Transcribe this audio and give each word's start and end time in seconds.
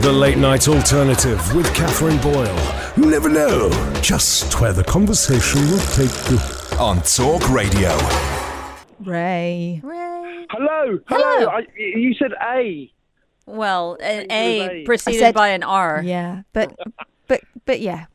The 0.00 0.10
Late 0.10 0.38
Night 0.38 0.66
Alternative 0.66 1.54
with 1.54 1.66
Katherine 1.74 2.18
Boyle. 2.22 2.56
You 2.96 3.10
never 3.10 3.28
know 3.28 3.68
just 4.00 4.58
where 4.60 4.72
the 4.72 4.82
conversation 4.84 5.60
will 5.70 5.78
take 5.92 6.10
you. 6.30 6.38
on 6.78 7.02
Talk 7.02 7.48
Radio. 7.50 7.90
Ray. 9.00 9.80
Ray. 9.82 10.46
Hello, 10.50 10.98
hello. 11.06 11.38
Hello. 11.38 11.48
I, 11.50 11.66
you 11.76 12.14
said 12.14 12.32
A. 12.42 12.90
Well, 13.46 13.98
an 14.00 14.28
Thank 14.28 14.72
you, 14.72 14.80
A 14.80 14.84
preceded 14.84 15.18
said- 15.20 15.34
by 15.34 15.48
an 15.48 15.62
R. 15.62 16.02
Yeah, 16.02 16.42
but 16.54 16.74
but 17.26 17.42
but 17.66 17.80
yeah. 17.80 18.06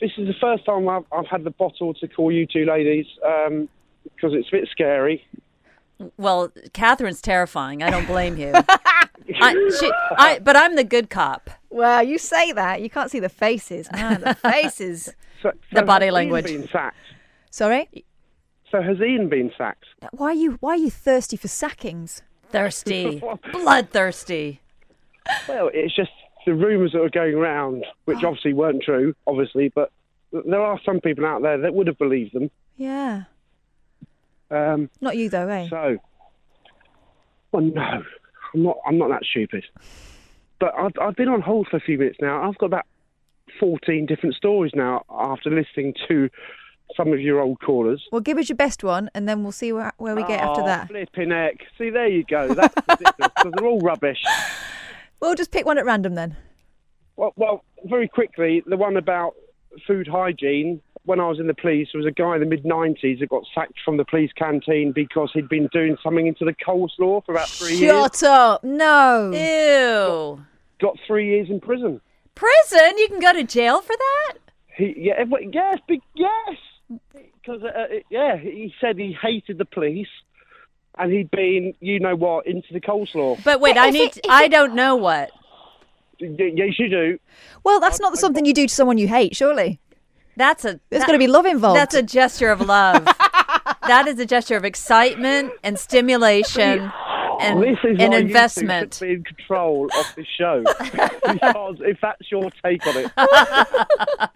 This 0.00 0.10
is 0.16 0.26
the 0.26 0.34
first 0.40 0.64
time 0.64 0.88
I've, 0.88 1.04
I've 1.12 1.26
had 1.26 1.44
the 1.44 1.50
bottle 1.50 1.92
to 1.94 2.08
call 2.08 2.32
you 2.32 2.46
two 2.46 2.64
ladies 2.64 3.06
um, 3.24 3.68
because 4.04 4.32
it's 4.32 4.48
a 4.48 4.52
bit 4.52 4.68
scary. 4.70 5.24
Well, 6.16 6.52
Katherine's 6.72 7.20
terrifying. 7.20 7.82
I 7.82 7.90
don't 7.90 8.06
blame 8.06 8.36
you. 8.36 8.52
I, 9.40 9.70
she, 9.80 9.92
I, 10.16 10.40
but 10.42 10.56
I'm 10.56 10.74
the 10.76 10.84
good 10.84 11.10
cop. 11.10 11.50
Well, 11.70 12.02
you 12.02 12.18
say 12.18 12.52
that. 12.52 12.82
You 12.82 12.90
can't 12.90 13.10
see 13.10 13.20
the 13.20 13.28
faces. 13.28 13.90
Man, 13.92 14.20
the 14.20 14.34
faces. 14.42 15.10
So, 15.42 15.52
The 15.72 15.82
body 15.82 16.10
language. 16.10 16.46
Iain 16.46 16.60
been 16.62 16.68
sacked. 16.70 16.96
Sorry? 17.50 17.88
So 18.70 18.80
has 18.80 19.00
Iain 19.00 19.28
been 19.28 19.52
sacked? 19.56 19.84
Why 20.12 20.28
are 20.28 20.34
you 20.34 20.56
why 20.60 20.70
are 20.72 20.76
you 20.76 20.90
thirsty 20.90 21.36
for 21.36 21.48
sackings? 21.48 22.22
Thirsty. 22.48 23.22
Bloodthirsty. 23.52 24.60
Well, 25.48 25.70
it's 25.72 25.94
just 25.94 26.10
the 26.46 26.54
rumours 26.54 26.92
that 26.92 27.00
were 27.00 27.10
going 27.10 27.34
around, 27.34 27.84
which 28.06 28.18
obviously 28.24 28.54
weren't 28.54 28.82
true, 28.82 29.14
obviously, 29.26 29.68
but 29.74 29.92
there 30.32 30.60
are 30.62 30.80
some 30.84 31.00
people 31.00 31.26
out 31.26 31.42
there 31.42 31.58
that 31.58 31.74
would 31.74 31.86
have 31.86 31.98
believed 31.98 32.32
them. 32.32 32.50
Yeah. 32.76 33.24
Um, 34.52 34.90
Not 35.00 35.16
you 35.16 35.28
though, 35.30 35.48
eh? 35.48 35.66
so, 35.70 35.96
well, 37.52 37.62
no, 37.62 38.02
I'm 38.54 38.62
not. 38.62 38.76
I'm 38.86 38.98
not 38.98 39.08
that 39.08 39.22
stupid. 39.30 39.64
But 40.60 40.74
I've, 40.78 40.92
I've 41.00 41.16
been 41.16 41.28
on 41.28 41.40
hold 41.40 41.68
for 41.70 41.76
a 41.76 41.80
few 41.80 41.98
minutes 41.98 42.18
now. 42.20 42.46
I've 42.48 42.56
got 42.58 42.66
about 42.66 42.84
14 43.58 44.06
different 44.06 44.34
stories 44.36 44.72
now 44.74 45.04
after 45.10 45.50
listening 45.50 45.94
to 46.08 46.28
some 46.96 47.12
of 47.12 47.20
your 47.20 47.40
old 47.40 47.60
callers. 47.60 48.02
Well, 48.12 48.20
give 48.20 48.38
us 48.38 48.48
your 48.48 48.56
best 48.56 48.84
one, 48.84 49.10
and 49.14 49.28
then 49.28 49.42
we'll 49.42 49.52
see 49.52 49.72
where, 49.72 49.92
where 49.96 50.14
we 50.14 50.22
get 50.24 50.40
after 50.40 50.62
Oh, 50.62 50.66
that. 50.66 50.88
Flipping 50.88 51.30
heck. 51.30 51.56
See, 51.78 51.90
there 51.90 52.06
you 52.08 52.22
go. 52.24 52.52
That's 52.54 52.74
ridiculous. 52.88 53.32
they're 53.56 53.66
all 53.66 53.80
rubbish. 53.80 54.22
We'll 55.20 55.36
just 55.36 55.52
pick 55.52 55.64
one 55.64 55.78
at 55.78 55.84
random 55.84 56.16
then. 56.16 56.34
Well, 57.14 57.32
well, 57.36 57.64
very 57.84 58.08
quickly, 58.08 58.60
the 58.66 58.76
one 58.76 58.96
about 58.96 59.36
food 59.86 60.08
hygiene. 60.08 60.82
When 61.04 61.18
I 61.18 61.28
was 61.28 61.40
in 61.40 61.48
the 61.48 61.54
police, 61.54 61.88
there 61.92 62.00
was 62.00 62.06
a 62.06 62.12
guy 62.12 62.34
in 62.34 62.40
the 62.40 62.46
mid 62.46 62.62
90s 62.62 63.18
that 63.18 63.28
got 63.28 63.42
sacked 63.54 63.78
from 63.84 63.96
the 63.96 64.04
police 64.04 64.30
canteen 64.36 64.92
because 64.92 65.30
he'd 65.34 65.48
been 65.48 65.68
doing 65.72 65.96
something 66.02 66.26
into 66.28 66.44
the 66.44 66.54
coleslaw 66.54 67.24
for 67.24 67.32
about 67.32 67.48
three 67.48 67.74
years. 67.76 67.90
Shut 67.90 68.22
up! 68.22 68.62
No. 68.62 69.32
Ew. 69.32 70.44
Got 70.80 70.98
three 71.06 71.28
years 71.28 71.48
in 71.50 71.60
prison. 71.60 72.00
Prison? 72.34 72.98
You 72.98 73.08
can 73.08 73.20
go 73.20 73.32
to 73.32 73.42
jail 73.42 73.80
for 73.80 73.96
that? 73.96 74.34
He, 74.76 74.94
yeah, 74.96 75.24
yes, 75.52 75.78
big, 75.86 76.00
yes. 76.14 76.56
Because, 76.88 77.62
uh, 77.62 77.66
uh, 77.66 77.86
yeah, 78.10 78.36
he 78.36 78.72
said 78.80 78.96
he 78.96 79.16
hated 79.20 79.58
the 79.58 79.64
police 79.64 80.08
and 80.98 81.12
he'd 81.12 81.30
been, 81.30 81.74
you 81.80 82.00
know 82.00 82.14
what, 82.14 82.46
into 82.46 82.72
the 82.72 82.80
coleslaw. 82.80 83.42
But 83.42 83.60
wait, 83.60 83.74
But 83.74 83.82
I 83.82 83.90
need, 83.90 84.16
it, 84.16 84.26
I 84.28 84.48
don't 84.48 84.74
know 84.74 84.96
what. 84.96 85.30
Yes, 86.18 86.78
you 86.78 86.88
do. 86.88 87.18
Well, 87.64 87.80
that's 87.80 87.98
not 87.98 88.16
something 88.16 88.44
you 88.44 88.54
do 88.54 88.68
to 88.68 88.74
someone 88.74 88.98
you 88.98 89.08
hate, 89.08 89.34
surely. 89.34 89.80
That's 90.36 90.64
a. 90.64 90.80
There's 90.90 91.00
that- 91.02 91.06
got 91.06 91.12
to 91.12 91.18
be 91.18 91.26
love 91.26 91.46
involved. 91.46 91.78
That's 91.78 91.94
a 91.94 92.02
gesture 92.02 92.50
of 92.50 92.60
love. 92.60 93.04
that 93.86 94.06
is 94.06 94.18
a 94.18 94.26
gesture 94.26 94.56
of 94.56 94.64
excitement 94.64 95.52
and 95.62 95.78
stimulation 95.78 96.90
and 97.40 97.62
this 97.62 97.78
is 97.84 97.98
an 97.98 98.10
why 98.12 98.18
investment. 98.18 98.98
You 99.00 99.06
be 99.08 99.12
in 99.14 99.24
control 99.24 99.88
of 99.98 100.14
this 100.14 100.26
show 100.38 100.62
because 100.80 101.76
if 101.80 101.98
that's 102.00 102.30
your 102.30 102.50
take 102.64 102.86
on 102.86 102.96
it, 102.98 103.10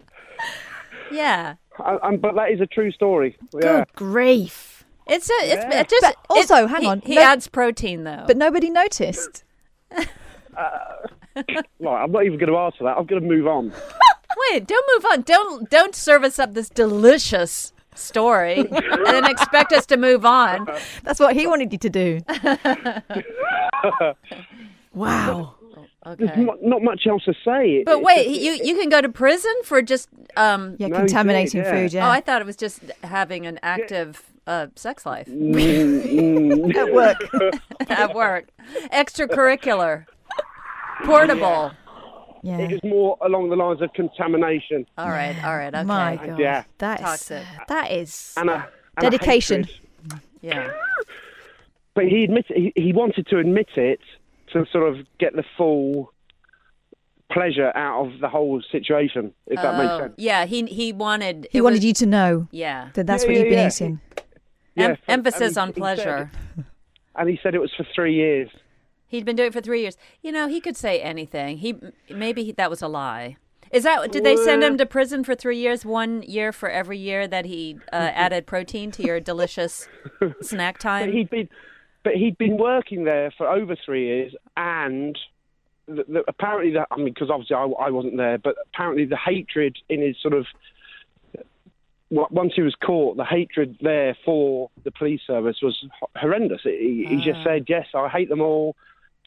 Yeah. 1.11 1.55
Uh, 1.79 1.97
um, 2.03 2.17
but 2.17 2.35
that 2.35 2.51
is 2.51 2.59
a 2.59 2.65
true 2.65 2.91
story. 2.91 3.37
Yeah. 3.53 3.59
Good 3.85 3.93
grief. 3.95 4.83
It's 5.07 5.29
a, 5.29 5.33
it's 5.43 5.63
Yeah. 5.63 5.79
it 5.81 5.89
just 5.89 6.01
But 6.01 6.15
also, 6.29 6.65
it- 6.65 6.69
hang 6.69 6.85
on, 6.85 7.01
He 7.01 7.15
no- 7.15 7.21
adds 7.21 7.47
protein 7.47 8.03
though. 8.03 8.25
But 8.27 8.35
nobody 8.37 8.69
noticed. 8.69 9.43
Right, 9.95 10.07
I'm 12.03 12.11
not 12.11 12.25
even 12.25 12.39
going 12.39 12.51
to 12.51 12.57
answer 12.57 12.83
that. 12.83 12.97
I'm 12.97 13.05
going 13.05 13.21
to 13.21 13.27
move 13.27 13.47
on. 13.47 13.71
Wait, 14.51 14.67
don't 14.67 14.85
move 14.95 15.05
on. 15.11 15.21
Don't 15.21 15.69
don't 15.69 15.95
serve 15.95 16.23
us 16.23 16.39
up 16.39 16.53
this 16.53 16.69
delicious 16.69 17.73
story 17.95 18.57
and 18.59 19.05
then 19.05 19.25
expect 19.25 19.73
us 19.73 19.85
to 19.87 19.97
move 19.97 20.25
on. 20.25 20.67
That's 21.03 21.19
what 21.19 21.35
he 21.35 21.47
wanted 21.47 21.71
you 21.71 21.79
to 21.79 21.89
do. 21.89 22.19
wow. 24.93 25.53
Okay. 26.05 26.41
not, 26.41 26.57
not 26.63 26.81
much 26.83 27.05
else 27.05 27.25
to 27.25 27.33
say. 27.43 27.83
But 27.83 27.97
it's 27.97 28.05
wait, 28.05 28.27
just- 28.27 28.41
you 28.41 28.51
you 28.63 28.79
can 28.79 28.89
go 28.89 29.01
to 29.01 29.09
prison 29.09 29.53
for 29.63 29.81
just 29.81 30.07
um 30.37 30.75
Yeah, 30.79 30.87
No, 30.87 30.97
contaminating 30.97 31.61
did, 31.63 31.67
yeah. 31.67 31.71
food, 31.81 31.93
yeah. 31.93 32.07
Oh, 32.07 32.11
I 32.11 32.21
thought 32.21 32.41
it 32.41 32.45
was 32.45 32.55
just 32.55 32.79
having 33.03 33.45
an 33.45 33.59
active 33.61 34.23
uh, 34.45 34.67
sex 34.77 35.05
life 35.05 35.27
Mm, 35.27 35.51
mm. 36.05 36.75
At 36.81 36.93
work. 36.93 37.17
at 37.89 38.15
work. 38.15 38.47
Extracurricular. 38.93 40.05
Portable. 41.03 41.71
Yeah. 41.73 41.86
It 42.43 42.71
was 42.71 42.83
more 42.83 43.17
along 43.21 43.49
the 43.49 43.55
lines 43.55 43.81
of 43.81 43.91
contamination 43.93 44.85
All 44.97 45.07
right, 45.09 45.35
all 45.43 45.55
right, 45.57 45.73
okay. 45.73 45.83
My 45.83 46.15
God. 46.15 46.39
Yeah. 46.39 46.63
That 46.79 46.99
is 46.99 47.05
Toxic. 47.05 47.43
that 47.67 47.91
is 47.91 48.33
and 48.37 48.49
a, 48.49 48.67
and 48.97 49.01
dedication. 49.11 49.67
Yeah. 50.41 50.71
But 51.93 52.05
he 52.05 52.23
admitted 52.25 52.55
he, 52.55 52.73
he 52.75 52.93
wanted 52.93 53.27
to 53.27 53.39
admit 53.39 53.69
it 53.75 53.99
to 54.53 54.65
sort 54.71 54.87
of 54.87 55.05
get 55.19 55.35
the 55.35 55.43
full 55.57 56.13
pleasure 57.31 57.71
out 57.75 58.05
of 58.05 58.19
the 58.21 58.29
whole 58.29 58.61
situation, 58.71 59.33
if 59.47 59.61
that 59.61 59.77
makes 59.77 59.91
Oh, 59.91 59.99
sense. 59.99 60.13
Yeah, 60.17 60.45
he 60.45 60.65
he 60.65 60.93
wanted 60.93 61.47
He 61.51 61.59
wanted 61.59 61.77
was- 61.77 61.85
you 61.85 61.93
to 61.93 62.05
know 62.05 62.47
Yeah. 62.51 62.89
that 62.93 63.05
that's 63.07 63.23
Yeah, 63.23 63.27
what 63.29 63.33
yeah, 63.33 63.39
you've 63.41 63.49
been 63.49 63.59
yeah. 63.59 63.67
eating. 63.67 63.99
Em- 64.17 64.21
Yes, 64.75 64.97
and- 65.07 65.25
emphasis 65.25 65.57
on 65.57 65.69
he- 65.69 65.73
he 65.73 65.79
pleasure. 65.81 66.29
said- 66.55 66.65
and 67.15 67.29
he 67.29 67.39
said 67.41 67.55
it 67.55 67.59
was 67.59 67.73
for 67.75 67.85
three 67.95 68.13
years. 68.13 68.49
He'd 69.07 69.25
been 69.25 69.35
doing 69.35 69.47
it 69.47 69.53
for 69.53 69.61
three 69.61 69.81
years. 69.81 69.97
You 70.21 70.31
know, 70.31 70.47
he 70.47 70.59
could 70.59 70.75
say 70.75 70.99
anything. 70.99 71.59
He 71.59 71.75
maybe 72.09 72.43
he, 72.43 72.51
that 72.53 72.69
was 72.69 72.81
a 72.81 72.87
lie. 72.87 73.37
Is 73.71 73.83
that 73.83 74.11
did 74.11 74.23
they 74.23 74.35
send 74.35 74.63
him 74.63 74.77
to 74.77 74.85
prison 74.85 75.23
for 75.23 75.35
three 75.35 75.57
years? 75.57 75.85
One 75.85 76.21
year 76.23 76.51
for 76.51 76.69
every 76.69 76.97
year 76.97 77.27
that 77.27 77.45
he 77.45 77.79
uh, 77.91 77.95
added 78.13 78.45
protein 78.45 78.91
to 78.91 79.03
your 79.03 79.19
delicious 79.19 79.87
snack 80.41 80.75
But 80.77 80.81
time. 80.81 81.11
he'd 81.11 81.29
been, 81.29 81.49
but 82.03 82.13
he'd 82.13 82.37
been 82.37 82.57
working 82.57 83.03
there 83.03 83.31
for 83.37 83.47
over 83.47 83.75
three 83.75 84.05
years, 84.05 84.35
and 84.55 85.17
the, 85.87 86.05
the, 86.07 86.23
apparently 86.27 86.73
that 86.73 86.87
I 86.91 86.97
mean, 86.97 87.13
because 87.13 87.29
obviously 87.29 87.55
I, 87.55 87.63
I 87.63 87.89
wasn't 87.89 88.17
there, 88.17 88.37
but 88.37 88.55
apparently 88.73 89.05
the 89.05 89.17
hatred 89.17 89.77
in 89.89 90.01
his 90.01 90.15
sort 90.21 90.33
of 90.33 90.45
once 92.09 92.53
he 92.55 92.61
was 92.61 92.73
caught, 92.75 93.17
the 93.17 93.25
hatred 93.25 93.77
there 93.81 94.17
for 94.23 94.69
the 94.85 94.91
police 94.91 95.19
service 95.27 95.57
was 95.61 95.85
horrendous. 96.15 96.61
He, 96.63 97.05
he 97.07 97.17
just 97.17 97.43
said, 97.43 97.65
"Yes, 97.67 97.87
I 97.93 98.07
hate 98.07 98.29
them 98.29 98.41
all. 98.41 98.75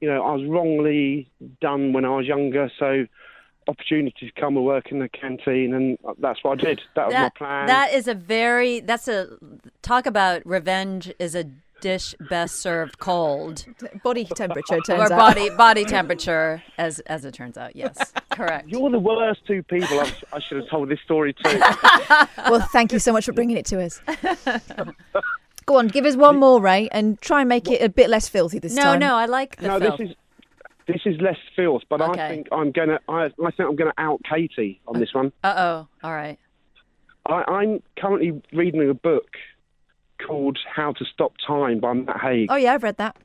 You 0.01 0.09
know, 0.09 0.23
I 0.23 0.33
was 0.35 0.45
wrongly 0.47 1.29
done 1.61 1.93
when 1.93 2.05
I 2.05 2.11
was 2.17 2.27
younger, 2.27 2.71
so." 2.79 3.07
Opportunities 3.69 4.33
come 4.35 4.57
and 4.57 4.65
work 4.67 4.91
in 4.91 4.99
the 4.99 5.09
canteen, 5.09 5.75
and 5.75 5.97
that's 6.19 6.43
what 6.43 6.61
I 6.61 6.65
did. 6.65 6.81
That 6.97 7.07
was 7.07 7.15
my 7.15 7.29
plan. 7.29 7.67
that 7.67 7.93
is 7.93 8.09
a 8.09 8.15
very 8.15 8.81
that's 8.81 9.07
a 9.07 9.29
talk 9.83 10.07
about 10.07 10.45
revenge 10.45 11.13
is 11.21 11.37
a 11.37 11.45
dish 11.81 12.15
best 12.29 12.57
served 12.57 12.99
cold 12.99 13.67
Body 14.03 14.25
temperature 14.25 14.77
or 14.77 14.81
turns 14.81 15.11
out. 15.11 15.19
body 15.19 15.51
body 15.51 15.85
temperature 15.85 16.63
as 16.79 16.99
as 17.01 17.25
it 17.25 17.35
turns 17.35 17.57
out. 17.57 17.77
Yes, 17.77 18.13
correct. 18.31 18.69
You're 18.69 18.91
the 18.91 18.99
worst 18.99 19.47
two 19.47 19.63
people 19.63 20.01
I, 20.01 20.11
I 20.33 20.41
should 20.41 20.57
have 20.57 20.69
told 20.69 20.89
this 20.89 21.01
story 21.05 21.33
to. 21.35 22.29
Well, 22.51 22.67
thank 22.73 22.93
you 22.93 22.99
so 22.99 23.13
much 23.13 23.27
for 23.27 23.33
bringing 23.33 23.57
it 23.59 23.67
to 23.67 23.83
us. 23.85 24.01
Go 25.67 25.77
on, 25.79 25.89
give 25.89 26.05
us 26.05 26.17
one 26.17 26.39
more, 26.39 26.61
Ray, 26.61 26.89
and 26.91 27.21
try 27.21 27.41
and 27.41 27.49
make 27.49 27.69
it 27.71 27.81
a 27.83 27.89
bit 27.89 28.11
less 28.11 28.29
filthy 28.29 28.59
this 28.59 28.75
No, 28.75 28.83
time. 28.83 28.99
no, 29.01 29.09
no, 29.09 29.15
I 29.17 29.27
like 29.27 29.57
the 29.57 29.69
no, 29.69 29.79
filth. 29.79 29.99
this 29.99 30.11
is 30.11 30.17
this 30.87 31.01
is 31.05 31.21
less 31.21 31.37
filth, 31.55 31.83
but 31.89 32.01
Okay. 32.01 32.21
I 32.25 32.29
think 32.29 32.49
I'm 32.51 32.73
gonna 32.73 32.99
I, 33.09 33.27
I 33.27 33.51
think 33.53 33.61
I'm 33.69 33.77
gonna 33.77 33.93
out 33.99 34.21
Katie 34.29 34.81
on 34.89 34.99
this 34.99 35.15
one. 35.15 35.33
Uh 35.45 35.55
oh. 35.57 35.89
All 36.03 36.13
right. 36.13 36.39
I, 37.27 37.45
I'm 37.47 37.83
currently 37.99 38.43
reading 38.53 38.89
a 38.91 38.95
book 38.95 39.29
called 40.27 40.59
How 40.75 40.93
to 40.93 41.05
Stop 41.05 41.35
Time 41.47 41.79
by 41.81 41.93
Matt 41.93 42.21
Haig. 42.21 42.49
Oh 42.51 42.57
yeah, 42.57 42.73
I've 42.75 42.83
read 42.83 42.97
that. 42.97 43.17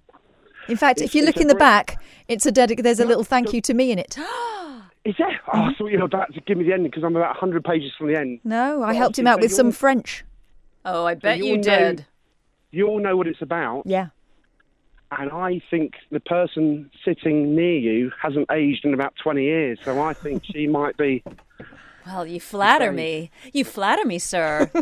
In 0.67 0.77
fact, 0.77 0.99
It's- 0.99 1.09
if 1.09 1.15
you 1.15 1.25
look 1.25 1.37
in 1.37 1.47
the 1.47 1.53
great- 1.53 1.59
back, 1.59 2.01
it's 2.27 2.45
a 2.45 2.51
dedic- 2.51 2.83
there's 2.83 2.99
a 2.99 3.05
little 3.05 3.23
thank 3.23 3.53
you 3.53 3.61
to 3.61 3.73
me 3.73 3.91
in 3.91 3.97
it. 3.99 4.17
Is 5.05 5.13
there? 5.19 5.39
Oh, 5.53 5.61
I 5.61 5.73
thought 5.77 5.87
you 5.91 5.99
were 5.99 6.05
about 6.05 6.33
to 6.33 6.41
give 6.41 6.57
me 6.57 6.63
the 6.65 6.73
ending 6.73 6.89
because 6.89 7.03
I'm 7.03 7.15
about 7.15 7.29
100 7.35 7.63
pages 7.63 7.91
from 7.97 8.07
the 8.11 8.17
end. 8.19 8.39
No, 8.43 8.81
I 8.81 8.87
Well, 8.87 8.95
helped 8.95 9.19
him 9.19 9.27
out 9.27 9.39
with 9.39 9.51
some 9.53 9.67
you're- 9.67 9.73
French. 9.75 10.23
Oh, 10.83 11.05
I 11.05 11.13
bet 11.13 11.37
you 11.39 11.45
you 11.45 11.57
know- 11.57 11.61
did. 11.63 12.05
You 12.71 12.87
all 12.87 12.99
know 12.99 13.15
what 13.17 13.27
it's 13.27 13.41
about, 13.41 13.83
Yeah. 13.85 14.07
and 15.17 15.31
I 15.31 15.61
think 15.69 15.93
the 16.11 16.19
person 16.19 16.89
sitting 17.05 17.55
near 17.55 17.77
you 17.77 18.11
hasn't 18.21 18.51
aged 18.51 18.85
in 18.85 18.93
about 18.93 19.13
20 19.23 19.43
years, 19.43 19.79
so 19.83 20.01
I 20.01 20.13
think 20.13 20.43
she 20.45 20.67
might 20.79 20.97
be. 20.97 21.23
Well, 22.05 22.25
you 22.27 22.39
flatter 22.39 22.91
me. 22.91 23.31
You 23.53 23.65
flatter 23.65 24.05
me, 24.05 24.19
sir. 24.19 24.69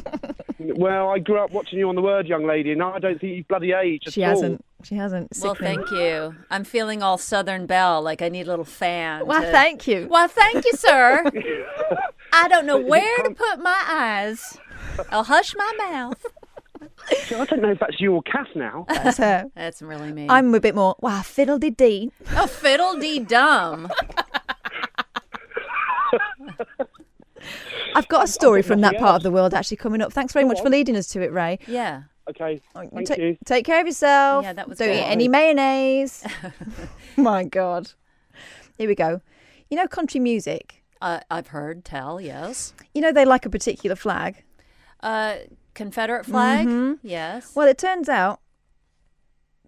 Well, 0.66 1.10
I 1.10 1.20
grew 1.20 1.40
up 1.44 1.52
watching 1.52 1.78
you 1.78 1.90
on 1.90 1.96
the 1.96 2.02
Word, 2.02 2.26
young 2.26 2.46
lady, 2.48 2.72
and 2.72 2.82
I 2.82 2.98
don't 2.98 3.20
think 3.20 3.36
you've 3.36 3.48
bloody 3.50 3.74
aged. 3.74 4.14
She 4.14 4.24
at 4.24 4.30
all. 4.30 4.36
hasn't. 4.36 4.66
She 4.84 4.96
hasn't. 4.96 5.34
well, 5.42 5.56
Sickening. 5.56 5.76
thank 5.80 5.92
you. 5.92 6.36
I'm 6.50 6.64
feeling 6.64 7.04
all 7.04 7.18
Southern 7.18 7.66
Belle, 7.66 8.02
like 8.02 8.22
I 8.22 8.30
need 8.30 8.48
a 8.48 8.50
little 8.50 8.64
fan. 8.64 9.26
Well, 9.26 9.42
to- 9.42 9.52
thank 9.52 9.88
you. 9.88 10.08
Well, 10.10 10.30
thank 10.30 10.64
you, 10.64 10.72
sir. 10.74 11.22
I 12.34 12.48
don't 12.48 12.66
know 12.66 12.78
where 12.78 13.18
to 13.24 13.32
put 13.32 13.60
my 13.60 13.78
eyes. 13.90 14.58
I'll 15.10 15.26
hush 15.26 15.54
my 15.58 15.74
mouth. 15.78 16.26
So 17.28 17.40
I 17.42 17.46
don't 17.46 17.62
know 17.62 17.72
if 17.72 17.80
that's 17.80 18.00
you 18.00 18.14
or 18.14 18.22
Kath 18.24 18.48
now. 18.56 18.86
That's 18.88 19.18
her. 19.18 19.46
That's 19.56 19.82
really 19.82 20.12
me. 20.12 20.28
I'm 20.30 20.54
a 20.56 20.60
bit 20.60 20.76
more, 20.76 20.96
wow, 21.00 21.22
fiddle 21.22 21.58
dee 21.60 21.70
dee. 21.72 22.12
oh, 22.36 22.48
fiddle 22.48 22.98
dee 23.00 23.20
dum. 23.20 23.90
I've 27.96 28.08
got 28.08 28.24
a 28.24 28.28
story 28.28 28.62
from 28.62 28.82
that 28.82 28.98
part 28.98 29.18
of 29.18 29.24
the 29.24 29.32
world 29.32 29.54
actually 29.54 29.78
coming 29.78 30.02
up. 30.02 30.12
Thanks 30.14 30.34
very 30.34 30.46
much 30.46 30.62
for 30.62 30.70
leading 30.70 30.96
us 30.96 31.08
to 31.08 31.22
it, 31.22 31.32
Ray. 31.32 31.60
Yeah. 31.68 32.04
Okay, 32.30 32.62
thank 32.74 33.08
ta- 33.08 33.16
you. 33.16 33.38
Take 33.46 33.66
care 33.66 33.82
of 33.82 33.86
yourself. 33.88 34.46
Yeah, 34.46 34.54
that 34.54 34.70
was 34.70 34.78
Don't 34.78 34.88
good. 34.88 34.96
eat 34.98 35.02
any 35.04 35.28
mayonnaise. 35.28 36.24
My 37.18 37.44
God. 37.44 37.92
Here 38.78 38.88
we 38.88 38.96
go. 38.96 39.20
You 39.70 39.76
know, 39.78 39.88
country 39.88 40.20
music. 40.22 40.84
Uh, 41.02 41.20
I've 41.30 41.48
heard 41.48 41.84
tell, 41.84 42.22
yes. 42.22 42.74
You 42.94 43.02
know, 43.02 43.12
they 43.12 43.26
like 43.26 43.46
a 43.46 43.50
particular 43.50 43.98
flag. 43.98 44.44
Uh, 45.02 45.36
Confederate 45.74 46.26
flag? 46.26 46.98
Yes. 47.02 47.56
Well, 47.56 47.68
it 47.68 47.78
turns 47.78 48.10
out 48.10 48.40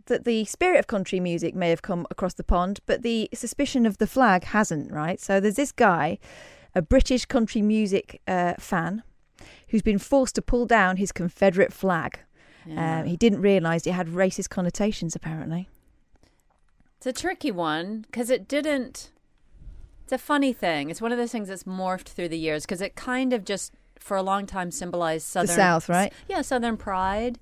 that 0.05 0.23
the 0.23 0.45
spirit 0.45 0.79
of 0.79 0.87
country 0.87 1.19
music 1.19 1.55
may 1.55 1.69
have 1.69 1.81
come 1.81 2.05
across 2.11 2.35
the 2.35 2.43
pond, 2.43 2.79
but 2.85 3.01
the 3.01 3.29
suspicion 3.33 3.85
of 3.85 3.97
the 3.97 4.07
flag 4.07 4.43
hasn't, 4.43 4.91
right? 4.91 5.19
So 5.19 5.39
there's 5.39 5.55
this 5.55 5.71
guy, 5.71 6.19
a 6.75 6.81
British 6.81 7.25
country 7.25 7.61
music 7.61 8.21
uh, 8.27 8.53
fan, 8.59 9.01
who's 9.69 9.81
been 9.81 9.99
forced 9.99 10.35
to 10.35 10.41
pull 10.41 10.65
down 10.65 10.97
his 10.97 11.11
Confederate 11.11 11.73
flag. 11.73 12.19
Yeah. 12.65 12.99
Um, 12.99 13.05
he 13.05 13.17
didn't 13.17 13.41
realise 13.41 13.85
it 13.85 13.93
had 13.93 14.07
racist 14.07 14.49
connotations, 14.49 15.15
apparently. 15.15 15.69
It's 16.97 17.05
a 17.05 17.13
tricky 17.13 17.51
one 17.51 18.01
because 18.01 18.29
it 18.29 18.47
didn't. 18.47 19.11
It's 20.03 20.13
a 20.13 20.17
funny 20.17 20.53
thing. 20.53 20.89
It's 20.89 21.01
one 21.01 21.11
of 21.11 21.17
those 21.17 21.31
things 21.31 21.47
that's 21.47 21.63
morphed 21.63 22.09
through 22.09 22.29
the 22.29 22.37
years 22.37 22.63
because 22.63 22.81
it 22.81 22.95
kind 22.95 23.33
of 23.33 23.43
just, 23.43 23.73
for 23.99 24.17
a 24.17 24.23
long 24.23 24.45
time, 24.45 24.71
symbolized 24.71 25.27
Southern. 25.27 25.55
South, 25.55 25.89
right? 25.89 26.13
Yeah, 26.27 26.41
Southern 26.41 26.77
pride. 26.77 27.39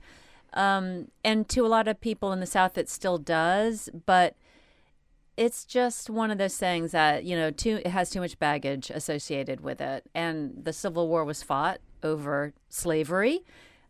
Um, 0.53 1.09
and 1.23 1.49
to 1.49 1.65
a 1.65 1.67
lot 1.67 1.87
of 1.87 1.99
people 1.99 2.31
in 2.31 2.39
the 2.39 2.45
South, 2.45 2.77
it 2.77 2.89
still 2.89 3.17
does. 3.17 3.89
But 4.05 4.35
it's 5.35 5.65
just 5.65 6.09
one 6.09 6.31
of 6.31 6.37
those 6.37 6.57
things 6.57 6.91
that, 6.91 7.23
you 7.23 7.35
know, 7.35 7.49
too, 7.49 7.81
it 7.83 7.87
has 7.87 8.09
too 8.09 8.21
much 8.21 8.37
baggage 8.37 8.89
associated 8.89 9.61
with 9.61 9.81
it. 9.81 10.03
And 10.13 10.63
the 10.63 10.73
Civil 10.73 11.07
War 11.07 11.25
was 11.25 11.41
fought 11.41 11.79
over 12.03 12.53
slavery. 12.69 13.43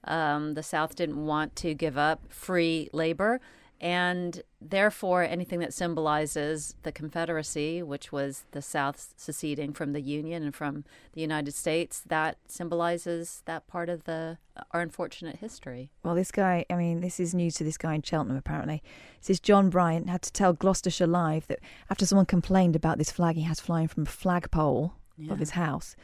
Um, 0.06 0.54
the 0.54 0.63
South 0.63 0.95
didn't 0.95 1.25
want 1.25 1.56
to 1.57 1.74
give 1.74 1.98
up 1.98 2.21
free 2.30 2.89
labor. 2.94 3.42
And 3.84 4.44
therefore, 4.62 5.24
anything 5.24 5.60
that 5.60 5.74
symbolizes 5.74 6.74
the 6.84 6.92
Confederacy, 6.94 7.84
which 7.84 8.14
was 8.14 8.46
the 8.52 8.62
South 8.62 9.14
seceding 9.18 9.74
from 9.74 9.92
the 9.92 10.00
Union 10.00 10.42
and 10.42 10.56
from 10.56 10.86
the 11.12 11.20
United 11.20 11.54
States, 11.54 12.02
that 12.08 12.38
symbolizes 12.48 13.44
that 13.44 13.68
part 13.68 13.90
of 13.90 14.06
the 14.06 14.38
our 14.72 14.80
unfortunate 14.80 15.38
history. 15.38 15.92
Well, 16.02 16.16
this 16.16 16.32
guy, 16.32 16.64
I 16.70 16.76
mean, 16.76 17.02
this 17.02 17.20
is 17.20 17.34
news 17.34 17.56
to 17.56 17.66
this 17.66 17.78
guy 17.78 17.96
in 17.96 18.04
Cheltenham, 18.04 18.38
apparently. 18.38 18.76
It 19.18 19.26
says 19.26 19.42
John 19.42 19.70
Bryant 19.70 20.10
had 20.10 20.22
to 20.22 20.32
tell 20.32 20.54
Gloucestershire 20.54 21.08
Live 21.08 21.48
that 21.48 21.60
after 21.90 22.06
someone 22.06 22.26
complained 22.26 22.78
about 22.78 23.00
this 23.00 23.12
flag 23.12 23.36
he 23.36 23.42
has 23.42 23.60
flying 23.60 23.90
from 23.90 24.04
a 24.04 24.06
flagpole 24.06 24.94
of 25.30 25.39
his 25.39 25.51
house, 25.51 25.95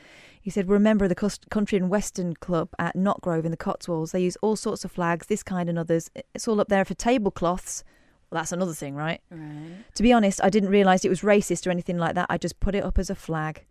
he 0.42 0.50
said, 0.50 0.68
We're 0.68 0.78
a 0.78 0.80
member 0.80 1.06
of 1.06 1.10
the 1.10 1.38
Country 1.50 1.78
and 1.78 1.90
Western 1.90 2.36
Club 2.36 2.70
at 2.80 2.96
Notgrove 2.96 3.46
in 3.46 3.52
the 3.52 3.58
Cotswolds. 3.58 4.12
They 4.12 4.22
use 4.22 4.38
all 4.42 4.56
sorts 4.56 4.86
of 4.86 4.92
flags, 4.92 5.28
this 5.28 5.44
kind 5.44 5.70
and 5.70 5.78
others. 5.78 6.10
It's 6.34 6.48
all 6.48 6.62
up 6.62 6.70
there 6.70 6.86
for 6.86 6.94
tablecloths. 6.94 7.84
Well, 8.32 8.40
that's 8.40 8.52
another 8.52 8.74
thing, 8.74 8.96
right? 8.96 9.22
Right. 9.32 9.84
To 9.96 10.04
be 10.04 10.14
honest, 10.14 10.40
I 10.44 10.50
didn't 10.50 10.70
realise 10.70 11.04
it 11.04 11.10
was 11.10 11.22
racist 11.22 11.66
or 11.66 11.72
anything 11.72 11.98
like 11.98 12.16
that. 12.16 12.28
I 12.30 12.38
just 12.38 12.60
put 12.60 12.76
it 12.76 12.84
up 12.84 13.00
as 13.00 13.10
a 13.10 13.16
flag. 13.16 13.66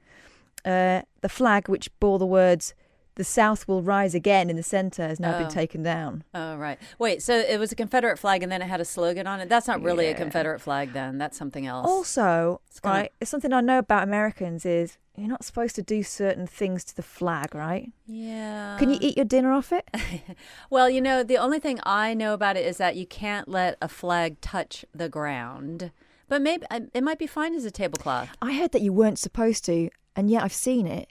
Uh, 0.64 1.02
the 1.20 1.28
flag, 1.28 1.68
which 1.68 1.88
bore 2.00 2.18
the 2.18 2.26
words, 2.26 2.74
the 3.18 3.24
South 3.24 3.68
will 3.68 3.82
rise 3.82 4.14
again 4.14 4.48
in 4.48 4.56
the 4.56 4.62
centre, 4.62 5.06
has 5.06 5.20
now 5.20 5.34
Oh. 5.36 5.40
been 5.40 5.48
taken 5.50 5.82
down. 5.82 6.24
Oh, 6.34 6.56
right. 6.56 6.78
Wait, 6.98 7.20
so 7.22 7.36
it 7.36 7.58
was 7.60 7.70
a 7.70 7.76
Confederate 7.76 8.16
flag 8.18 8.42
and 8.42 8.50
then 8.50 8.62
it 8.62 8.66
had 8.68 8.80
a 8.80 8.84
slogan 8.86 9.26
on 9.26 9.40
it? 9.40 9.50
That's 9.50 9.66
not 9.68 9.82
really 9.82 10.06
a 10.06 10.14
Confederate 10.14 10.60
flag 10.60 10.92
then. 10.94 11.18
That's 11.18 11.36
something 11.36 11.66
else. 11.66 11.86
Also, 11.86 12.60
kinda- 12.82 12.96
right, 12.98 13.12
it's 13.20 13.30
something 13.30 13.52
I 13.52 13.60
know 13.60 13.78
about 13.78 14.04
Americans 14.04 14.64
is 14.64 14.96
you're 15.16 15.28
not 15.28 15.44
supposed 15.44 15.74
to 15.74 15.82
do 15.82 16.02
certain 16.04 16.46
things 16.46 16.84
to 16.84 16.96
the 16.96 17.02
flag, 17.02 17.54
right? 17.54 17.90
yeah. 18.06 18.76
Can 18.78 18.88
you 18.88 18.98
eat 19.00 19.16
your 19.16 19.24
dinner 19.26 19.52
off 19.52 19.72
it? 19.72 19.86
Well, 20.70 20.88
you 20.88 21.00
know, 21.00 21.22
the 21.22 21.38
only 21.38 21.58
thing 21.58 21.80
I 21.82 22.14
know 22.14 22.34
about 22.34 22.56
it 22.56 22.64
is 22.64 22.76
that 22.78 22.94
you 22.96 23.06
can't 23.06 23.48
let 23.48 23.76
a 23.82 23.88
flag 23.88 24.40
touch 24.40 24.84
the 24.94 25.08
ground. 25.08 25.90
But 26.28 26.42
maybe 26.42 26.64
uh, 26.70 26.80
it 26.94 27.02
might 27.02 27.18
be 27.18 27.26
fine 27.26 27.54
as 27.54 27.64
a 27.64 27.70
tablecloth. 27.70 28.28
I 28.40 28.52
heard 28.54 28.72
that 28.72 28.82
you 28.82 28.92
weren't 28.92 29.18
supposed 29.18 29.64
to, 29.64 29.90
and 30.14 30.30
yet 30.30 30.42
I've 30.44 30.52
seen 30.52 30.86
it, 30.86 31.08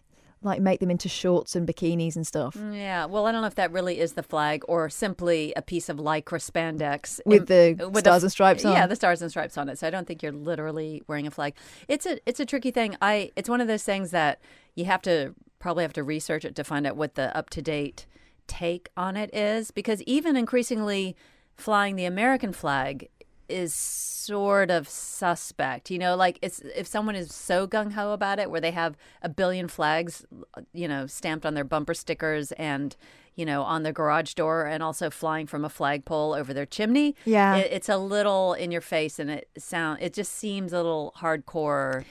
like 0.48 0.62
make 0.62 0.80
them 0.80 0.90
into 0.90 1.10
shorts 1.10 1.56
and 1.56 1.68
bikinis 1.68 2.16
and 2.16 2.26
stuff. 2.26 2.56
Mm, 2.56 2.76
yeah. 2.76 3.06
Well, 3.06 3.26
I 3.28 3.32
don't 3.32 3.42
know 3.42 3.48
if 3.48 3.56
that 3.56 3.72
really 3.72 4.00
is 4.00 4.14
the 4.14 4.24
flag 4.24 4.64
or 4.68 4.90
simply 4.90 5.54
a 5.56 5.62
piece 5.62 5.90
of 5.90 5.98
lycra 5.98 6.40
spandex 6.40 7.20
With 7.26 7.50
in- 7.52 7.78
the 7.78 7.90
with 7.90 8.04
stars 8.04 8.24
and 8.24 8.32
stripes 8.32 8.66
on. 8.66 8.74
Yeah, 8.74 8.88
the 8.88 8.96
stars 8.96 9.22
and 9.22 9.30
stripes 9.30 9.58
on 9.58 9.70
it. 9.70 9.78
So 9.78 9.88
I 9.88 9.90
don't 9.90 10.08
think 10.08 10.24
you're 10.24 10.32
literally 10.32 11.04
wearing 11.08 11.28
a 11.28 11.32
flag. 11.32 11.54
It's 11.88 12.06
a 12.06 12.20
it's 12.26 12.40
a 12.40 12.46
tricky 12.46 12.72
thing. 12.72 12.96
I 13.02 13.32
it's 13.36 13.50
one 13.50 13.62
of 13.62 13.68
those 13.68 13.84
things 13.84 14.12
that 14.12 14.40
you 14.76 14.86
have 14.86 15.02
to 15.04 15.34
probably 15.60 15.84
have 15.84 15.94
to 15.94 16.04
research 16.04 16.46
it 16.46 16.56
to 16.56 16.64
find 16.64 16.88
out 16.88 16.96
what 16.96 17.16
the 17.16 17.36
up 17.36 17.50
to 17.52 17.62
date 17.62 18.06
take 18.48 18.90
on 18.96 19.18
it 19.18 19.34
is 19.34 19.72
because 19.72 20.02
even 20.04 20.38
increasingly 20.38 21.16
flying 21.56 21.96
the 21.96 22.06
American 22.06 22.54
flag 22.54 23.10
is 23.50 23.74
sort 23.74 24.70
of 24.70 24.88
suspect. 24.90 25.90
You 25.90 26.00
know, 26.00 26.16
like 26.16 26.40
it's 26.42 26.60
if 26.76 26.88
someone 26.88 27.16
is 27.16 27.34
so 27.34 27.68
gung 27.68 27.94
ho 27.94 28.12
about 28.12 28.40
it, 28.40 28.52
where 28.52 28.62
they 28.62 28.72
have 28.72 28.98
a 29.22 29.30
billion 29.30 29.68
flags, 29.68 30.26
you 30.74 30.88
know, 30.88 31.08
stamped 31.08 31.46
on 31.46 31.54
their 31.54 31.64
bumper 31.64 31.94
stickers 31.94 32.52
and 32.54 32.96
you 33.36 33.46
know 33.46 33.62
on 33.64 33.84
their 33.84 33.94
garage 33.94 34.34
door, 34.34 34.66
and 34.66 34.84
also 34.84 35.10
flying 35.10 35.48
from 35.48 35.64
a 35.64 35.70
flagpole 35.70 36.34
over 36.34 36.54
their 36.54 36.66
chimney. 36.66 37.16
Yeah. 37.26 37.56
it, 37.58 37.72
it's 37.72 37.90
a 37.90 37.98
little 37.98 38.54
in 38.54 38.72
your 38.72 38.82
face, 38.82 39.20
and 39.20 39.30
it 39.30 39.50
sound 39.58 40.00
it 40.02 40.14
just 40.14 40.34
seems 40.34 40.74
a 40.74 40.78
little 40.78 41.14
hardcore. 41.18 42.04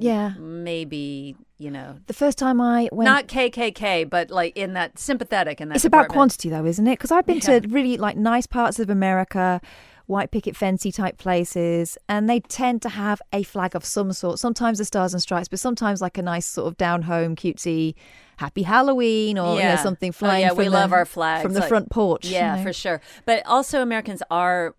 Yeah. 0.00 0.34
Maybe 0.38 1.34
you 1.58 1.70
know. 1.70 1.98
The 2.06 2.12
first 2.12 2.38
time 2.38 2.60
I 2.60 2.88
went, 2.92 3.06
Not 3.06 3.26
KKK, 3.26 4.08
but 4.08 4.30
like 4.30 4.56
in 4.56 4.74
that 4.74 4.98
sympathetic 4.98 5.60
and 5.60 5.70
that. 5.70 5.76
it's 5.76 5.84
about 5.84 6.08
quantity 6.08 6.48
though, 6.48 6.64
isn't 6.64 6.86
it? 6.86 6.92
Because 6.92 7.10
I've 7.10 7.26
been 7.26 7.40
to 7.40 7.60
really 7.68 7.96
like 7.96 8.16
nice 8.16 8.46
parts 8.46 8.78
of 8.78 8.90
America, 8.90 9.60
white 10.08 10.30
picket 10.32 10.54
fencey 10.54 10.92
type 10.92 11.18
places, 11.18 11.96
and 12.08 12.28
they 12.28 12.40
tend 12.40 12.82
to 12.82 12.88
have 12.88 13.22
a 13.32 13.42
flag 13.44 13.76
of 13.76 13.84
some 13.84 14.12
sort. 14.12 14.38
Sometimes 14.40 14.78
the 14.78 14.84
stars 14.84 15.12
and 15.14 15.22
stripes, 15.22 15.48
but 15.48 15.60
sometimes 15.60 16.00
like 16.00 16.18
a 16.18 16.22
nice 16.22 16.46
sort 16.46 16.66
of 16.66 16.76
down 16.76 17.02
home, 17.02 17.36
cutesy, 17.36 17.94
happy 18.38 18.62
Halloween 18.62 19.38
or 19.38 19.54
you 19.56 19.62
know, 19.62 19.68
Yeah. 19.68 19.76
something 19.76 20.08
Oh, 20.08 20.12
flying. 20.12 20.40
yeah, 20.42 20.48
from 20.48 20.58
we 20.58 20.64
the, 20.64 20.70
love 20.70 20.92
our 20.92 21.04
flags, 21.04 21.42
from 21.42 21.52
the 21.52 21.60
like- 21.60 21.68
front 21.68 21.90
porch. 21.90 22.24
you 22.26 22.32
Yeah, 22.32 22.56
know. 22.56 22.62
for 22.64 22.72
sure. 22.72 23.00
But 23.24 23.46
also, 23.46 23.80
Americans 23.82 24.22
are 24.30 24.74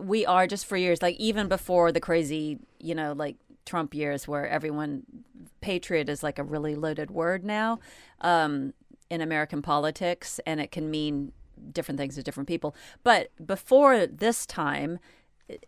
we 0.00 0.24
are 0.26 0.46
just 0.46 0.64
for 0.66 0.76
years, 0.76 1.02
like 1.02 1.16
even 1.16 1.48
before 1.48 1.90
the 1.92 2.00
crazy, 2.00 2.58
you 2.78 2.94
know, 2.94 3.12
like 3.16 3.36
Trump 3.66 3.94
years, 3.94 4.28
where 4.28 4.46
everyone 4.48 5.02
patriot 5.60 6.08
is 6.08 6.22
like 6.22 6.38
a 6.38 6.44
really 6.44 6.74
loaded 6.76 7.10
word 7.10 7.42
now 7.44 7.80
um, 8.20 8.72
in 9.10 9.20
American 9.20 9.60
politics, 9.62 10.38
and 10.46 10.60
it 10.60 10.70
can 10.70 10.90
mean 10.90 11.32
different 11.72 11.98
things 11.98 12.14
to 12.16 12.22
different 12.22 12.48
people. 12.48 12.74
But 13.02 13.30
before 13.44 14.06
this 14.06 14.46
time. 14.46 14.98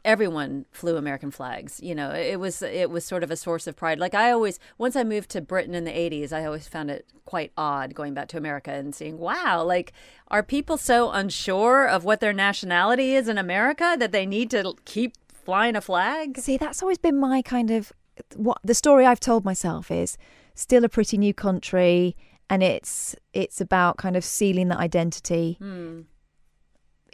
Everyone 0.05 0.67
flew 0.73 0.99
American 0.99 1.31
flags. 1.31 1.81
You 1.83 1.95
know, 1.95 2.11
it 2.11 2.39
was 2.39 2.61
it 2.61 2.91
was 2.91 3.03
sort 3.03 3.23
of 3.23 3.31
a 3.31 3.37
source 3.37 3.67
of 3.67 3.77
pride. 3.77 3.99
Like 3.99 4.15
I 4.15 4.31
always, 4.31 4.59
once 4.77 4.95
I 4.95 5.05
moved 5.05 5.31
to 5.31 5.41
Britain 5.41 5.75
in 5.75 5.85
the 5.85 5.91
'80s, 5.91 6.35
I 6.35 6.45
always 6.45 6.69
found 6.69 6.91
it 6.91 7.07
quite 7.25 7.51
odd 7.57 7.95
going 7.95 8.13
back 8.13 8.29
to 8.29 8.37
America 8.37 8.73
and 8.73 8.95
seeing, 8.95 9.19
wow, 9.19 9.65
like 9.65 9.95
are 10.29 10.43
people 10.43 10.77
so 10.77 11.11
unsure 11.11 11.89
of 11.89 12.05
what 12.05 12.21
their 12.21 12.35
nationality 12.35 13.15
is 13.15 13.27
in 13.27 13.39
America 13.39 13.97
that 13.99 14.13
they 14.13 14.27
need 14.27 14.51
to 14.51 14.75
keep 14.85 15.15
flying 15.33 15.77
a 15.77 15.81
flag? 15.81 16.37
See, 16.37 16.59
that's 16.59 16.83
always 16.83 16.99
been 16.99 17.19
my 17.19 17.41
kind 17.41 17.71
of 17.71 17.91
what 18.37 18.59
the 18.63 18.75
story 18.75 19.07
I've 19.07 19.19
told 19.19 19.47
myself 19.47 19.91
is 19.91 20.19
still 20.55 20.85
a 20.85 20.91
pretty 20.91 21.17
new 21.17 21.33
country, 21.33 22.17
and 22.51 22.63
it's 22.63 23.17
it's 23.33 23.61
about 23.61 23.97
kind 23.97 24.17
of 24.17 24.25
sealing 24.25 24.69
that 24.69 24.79
identity. 24.79 25.57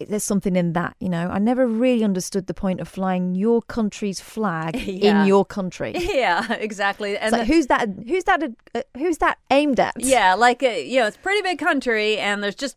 there's 0.08 0.24
something 0.24 0.56
in 0.56 0.74
that, 0.74 0.94
you 1.00 1.08
know. 1.08 1.28
I 1.30 1.38
never 1.38 1.66
really 1.66 2.04
understood 2.04 2.46
the 2.48 2.52
point 2.54 2.80
of 2.80 2.88
flying 2.88 3.34
your 3.34 3.62
country's 3.62 4.20
flag 4.20 4.76
Yeah. 4.86 5.22
in 5.22 5.26
your 5.26 5.44
country. 5.56 5.92
Yeah, 5.96 6.52
exactly. 6.52 7.16
And 7.16 7.32
like, 7.32 7.46
the- 7.46 7.54
who's 7.54 7.66
that? 7.68 7.88
Who's 8.06 8.24
that? 8.24 8.42
Uh, 8.74 8.82
who's 8.98 9.18
that 9.18 9.38
aimed 9.50 9.80
at? 9.80 9.94
yeah, 9.98 10.34
like 10.34 10.62
uh, 10.62 10.68
you 10.68 11.00
know, 11.00 11.06
it's 11.06 11.16
a 11.16 11.20
pretty 11.20 11.40
big 11.42 11.58
country, 11.58 12.18
and 12.18 12.42
there's 12.42 12.54
just 12.56 12.76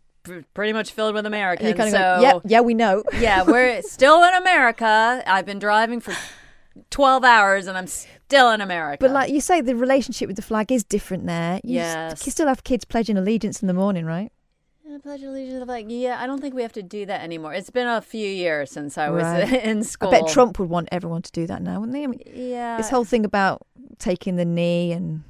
pretty 0.53 0.71
much 0.73 0.91
filled 0.91 1.13
with 1.15 1.25
Americans. 1.25 1.73
kind 1.75 1.93
of 1.93 1.99
so 1.99 2.21
yeah, 2.21 2.39
yeah, 2.45 2.61
we 2.61 2.73
know. 2.73 3.03
yeah, 3.19 3.43
we're 3.43 3.81
still 3.97 4.23
in 4.23 4.33
America. 4.35 5.23
I've 5.25 5.45
been 5.45 5.59
driving 5.59 5.99
for 5.99 6.13
12 6.91 7.23
hours 7.25 7.67
and 7.67 7.77
I'm 7.77 7.87
still 8.29 8.51
in 8.51 8.61
America. 8.61 8.97
But 9.01 9.11
like 9.11 9.31
you 9.31 9.41
say, 9.41 9.59
the 9.61 9.75
relationship 9.75 10.27
with 10.27 10.35
the 10.35 10.43
flag 10.43 10.71
is 10.71 10.83
different 10.83 11.25
there. 11.25 11.59
You, 11.63 11.75
Yes. 11.77 12.25
you 12.27 12.31
still 12.31 12.47
have 12.47 12.63
kids 12.63 12.85
pledging 12.85 13.17
allegiance 13.17 13.61
in 13.63 13.67
the 13.67 13.73
morning, 13.73 14.05
right? 14.05 14.31
Yeah, 14.87 14.97
Pledge 15.03 15.23
Allegiance, 15.23 15.67
like, 15.67 15.85
yeah, 15.89 16.17
I 16.21 16.25
don't 16.27 16.39
think 16.41 16.53
we 16.55 16.61
have 16.63 16.73
to 16.73 16.83
do 16.83 17.05
that 17.07 17.21
anymore. 17.21 17.53
It's 17.53 17.69
been 17.71 17.87
a 17.87 18.01
few 18.01 18.27
years 18.27 18.71
since 18.71 18.97
I 18.97 19.09
was 19.09 19.23
Right. 19.23 19.63
in 19.71 19.83
school. 19.83 20.09
I 20.09 20.21
bet 20.21 20.29
Trump 20.29 20.57
would 20.59 20.69
want 20.69 20.89
everyone 20.91 21.21
to 21.23 21.31
do 21.31 21.45
that 21.47 21.61
now, 21.61 21.79
wouldn't 21.79 21.95
he? 21.97 22.03
I 22.03 22.07
mean, 22.07 22.21
Yeah. 22.33 22.77
this 22.77 22.89
whole 22.89 23.03
thing 23.05 23.23
about 23.25 23.61
taking 23.99 24.35
the 24.35 24.45
knee 24.45 24.91
and 24.91 25.23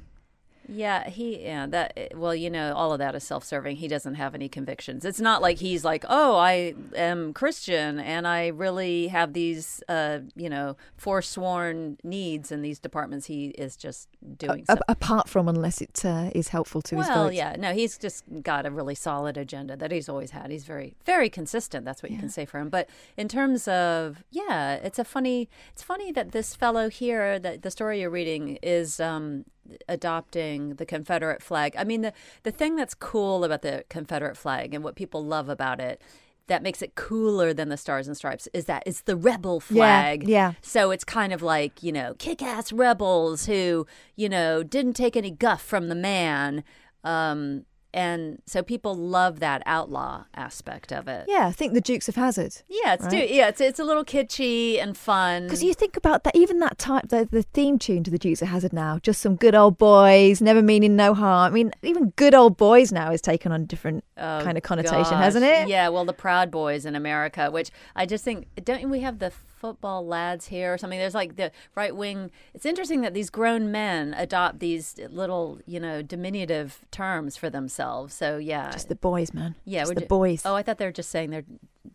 Yeah, 0.72 1.08
he 1.08 1.42
yeah, 1.42 1.66
that 1.66 2.12
well, 2.14 2.34
you 2.34 2.48
know, 2.48 2.74
all 2.74 2.92
of 2.92 2.98
that 3.00 3.14
is 3.14 3.24
self-serving. 3.24 3.76
He 3.76 3.88
doesn't 3.88 4.14
have 4.14 4.34
any 4.34 4.48
convictions. 4.48 5.04
It's 5.04 5.20
not 5.20 5.42
like 5.42 5.58
he's 5.58 5.84
like, 5.84 6.04
"Oh, 6.08 6.36
I 6.36 6.74
am 6.94 7.32
Christian 7.32 7.98
and 7.98 8.26
I 8.26 8.48
really 8.48 9.08
have 9.08 9.32
these 9.32 9.82
uh, 9.88 10.20
you 10.36 10.48
know, 10.48 10.76
forsworn 10.96 11.98
needs 12.04 12.52
in 12.52 12.62
these 12.62 12.78
departments." 12.78 13.26
He 13.26 13.46
is 13.48 13.76
just 13.76 14.08
doing 14.38 14.60
a- 14.60 14.64
stuff. 14.64 14.80
apart 14.88 15.28
from 15.28 15.48
unless 15.48 15.80
it 15.80 16.04
uh, 16.04 16.30
is 16.34 16.48
helpful 16.48 16.82
to 16.82 16.96
his 16.96 17.08
Well, 17.08 17.32
yeah, 17.32 17.56
no, 17.58 17.72
he's 17.72 17.98
just 17.98 18.24
got 18.42 18.64
a 18.66 18.70
really 18.70 18.94
solid 18.94 19.36
agenda 19.36 19.76
that 19.76 19.90
he's 19.90 20.08
always 20.08 20.30
had. 20.30 20.50
He's 20.50 20.64
very, 20.64 20.94
very 21.04 21.28
consistent. 21.28 21.84
That's 21.84 22.02
what 22.02 22.12
you 22.12 22.18
can 22.18 22.28
say 22.28 22.44
for 22.44 22.58
him. 22.58 22.68
But 22.68 22.88
in 23.16 23.28
terms 23.28 23.66
of, 23.66 24.22
yeah, 24.30 24.74
it's 24.74 24.98
a 24.98 25.04
funny. 25.04 25.48
It's 25.72 25.82
funny 25.82 26.12
that 26.12 26.32
this 26.32 26.54
fellow 26.54 26.88
here, 26.88 27.38
that 27.38 27.62
the 27.62 27.70
story 27.70 28.00
you're 28.00 28.10
reading, 28.10 28.58
is 28.62 29.00
um, 29.00 29.44
adopting 29.88 30.74
the 30.74 30.86
Confederate 30.86 31.42
flag. 31.42 31.74
I 31.76 31.84
mean, 31.84 32.00
the 32.02 32.12
the 32.42 32.50
thing 32.50 32.76
that's 32.76 32.94
cool 32.94 33.44
about 33.44 33.62
the 33.62 33.84
Confederate 33.88 34.36
flag 34.36 34.74
and 34.74 34.82
what 34.84 34.96
people 34.96 35.24
love 35.24 35.48
about 35.48 35.80
it. 35.80 36.00
That 36.46 36.64
makes 36.64 36.82
it 36.82 36.96
cooler 36.96 37.54
than 37.54 37.68
the 37.68 37.76
Stars 37.76 38.08
and 38.08 38.16
Stripes 38.16 38.48
is 38.52 38.64
that 38.64 38.82
it's 38.84 39.02
the 39.02 39.14
rebel 39.14 39.62
Yeah, 39.70 40.00
flag. 40.02 40.24
yeah. 40.28 40.54
So 40.62 40.90
it's 40.90 41.04
kind 41.04 41.32
of 41.32 41.42
like, 41.42 41.80
you 41.80 41.92
know, 41.92 42.14
kick 42.18 42.42
ass 42.42 42.72
rebels 42.72 43.46
who, 43.46 43.86
you 44.16 44.28
know, 44.28 44.64
didn't 44.64 44.94
take 44.94 45.16
any 45.16 45.30
guff 45.30 45.62
from 45.62 45.88
the 45.88 45.94
man. 45.94 46.64
Um, 47.04 47.66
and 47.92 48.40
so 48.46 48.62
people 48.62 48.94
love 48.94 49.40
that 49.40 49.62
outlaw 49.66 50.24
aspect 50.34 50.92
of 50.92 51.08
it. 51.08 51.26
Yeah, 51.28 51.46
I 51.46 51.52
think 51.52 51.74
the 51.74 51.80
Dukes 51.80 52.08
of 52.08 52.16
Hazzard. 52.16 52.56
Yeah, 52.68 52.94
it's 52.94 53.06
do, 53.08 53.16
yeah, 53.16 53.48
it's 53.48 53.60
it's 53.60 53.78
a 53.78 53.84
little 53.84 54.04
kitschy 54.04 54.80
and 54.82 54.96
fun. 54.96 55.44
Because 55.44 55.62
you 55.62 55.74
think 55.74 55.96
about 55.96 56.24
that, 56.24 56.36
even 56.36 56.60
that 56.60 56.78
type, 56.78 57.08
the, 57.08 57.28
the 57.30 57.42
theme 57.42 57.78
tune 57.78 58.04
to 58.04 58.10
the 58.10 58.18
Dukes 58.18 58.42
of 58.42 58.48
Hazzard 58.48 58.72
now, 58.72 58.98
just 58.98 59.20
some 59.20 59.36
good 59.36 59.54
old 59.54 59.78
boys, 59.78 60.40
never 60.40 60.62
meaning 60.62 60.96
no 60.96 61.14
harm. 61.14 61.52
I 61.52 61.54
mean, 61.54 61.72
even 61.82 62.10
good 62.16 62.34
old 62.34 62.56
boys 62.56 62.92
now 62.92 63.10
is 63.12 63.20
taken 63.20 63.52
on 63.52 63.62
a 63.62 63.66
different 63.66 64.04
Oh, 64.16 64.40
kind 64.44 64.58
of 64.58 64.62
connotation, 64.62 65.02
gosh. 65.12 65.24
hasn't 65.24 65.44
it? 65.46 65.66
Yeah, 65.68 65.88
well, 65.88 66.04
the 66.04 66.12
Proud 66.12 66.50
Boys 66.50 66.84
in 66.84 66.94
America, 66.94 67.50
which 67.50 67.70
I 67.96 68.04
just 68.04 68.22
think, 68.22 68.48
don't 68.64 68.90
we 68.90 69.00
have 69.00 69.18
the 69.18 69.32
football 69.60 70.06
lads 70.06 70.46
here 70.48 70.72
or 70.74 70.78
something? 70.78 70.98
There's 70.98 71.14
like 71.14 71.36
the 71.36 71.52
right 71.76 71.94
wing. 71.94 72.30
It's 72.54 72.66
interesting 72.66 73.02
that 73.02 73.14
these 73.14 73.30
grown 73.30 73.70
men 73.70 74.14
adopt 74.16 74.58
these 74.58 74.98
little, 75.10 75.60
you 75.66 75.78
know, 75.78 76.02
diminutive 76.02 76.80
terms 76.90 77.36
for 77.36 77.48
themselves. 77.50 78.14
So 78.14 78.38
yeah, 78.38 78.70
Just 78.70 78.88
the 78.88 78.96
boys, 78.96 79.32
man. 79.34 79.54
yeah, 79.64 79.82
Just 79.82 79.94
the 79.94 80.00
ju- 80.00 80.06
boys. 80.06 80.42
Oh, 80.44 80.54
I 80.54 80.62
thought 80.62 80.78
they 80.78 80.86
were 80.86 80.92
just 80.92 81.10
saying 81.10 81.30
they're, 81.30 81.44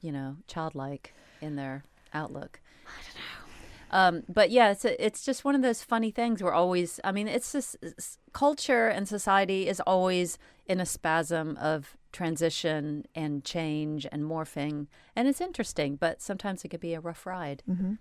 you 0.02 0.12
know, 0.12 0.38
childlike 0.48 1.14
in 1.42 1.56
their 1.56 1.84
outlook. 2.14 2.60
I 2.88 3.02
don't 3.04 3.16
know. 3.16 3.22
Um, 3.92 4.24
but 4.34 4.50
yeah, 4.52 4.72
it's 4.72 4.84
a, 4.86 5.04
it's 5.06 5.24
just 5.26 5.46
one 5.46 5.56
of 5.56 5.62
those 5.62 5.84
funny 5.84 6.12
things. 6.12 6.42
We're 6.44 6.54
always, 6.54 7.00
I 7.04 7.12
mean, 7.12 7.28
it's 7.28 7.52
just 7.52 7.78
it's, 7.82 8.18
culture 8.34 8.88
and 8.88 9.08
society 9.08 9.68
is 9.68 9.80
always 9.82 10.38
in 10.68 10.80
a 10.80 10.86
spasm 10.86 11.58
of 11.58 11.96
transition 12.16 13.06
and 13.14 13.44
change 13.44 14.08
and 14.12 14.24
morphing, 14.24 14.88
and 15.16 15.28
it's 15.28 15.42
interesting. 15.42 15.98
But 15.98 16.22
sometimes 16.22 16.64
it 16.64 16.70
could 16.70 16.80
be 16.80 16.94
a 16.94 17.00
rough 17.00 17.26
ride. 17.26 17.62
Mm-hmm. 17.70 17.94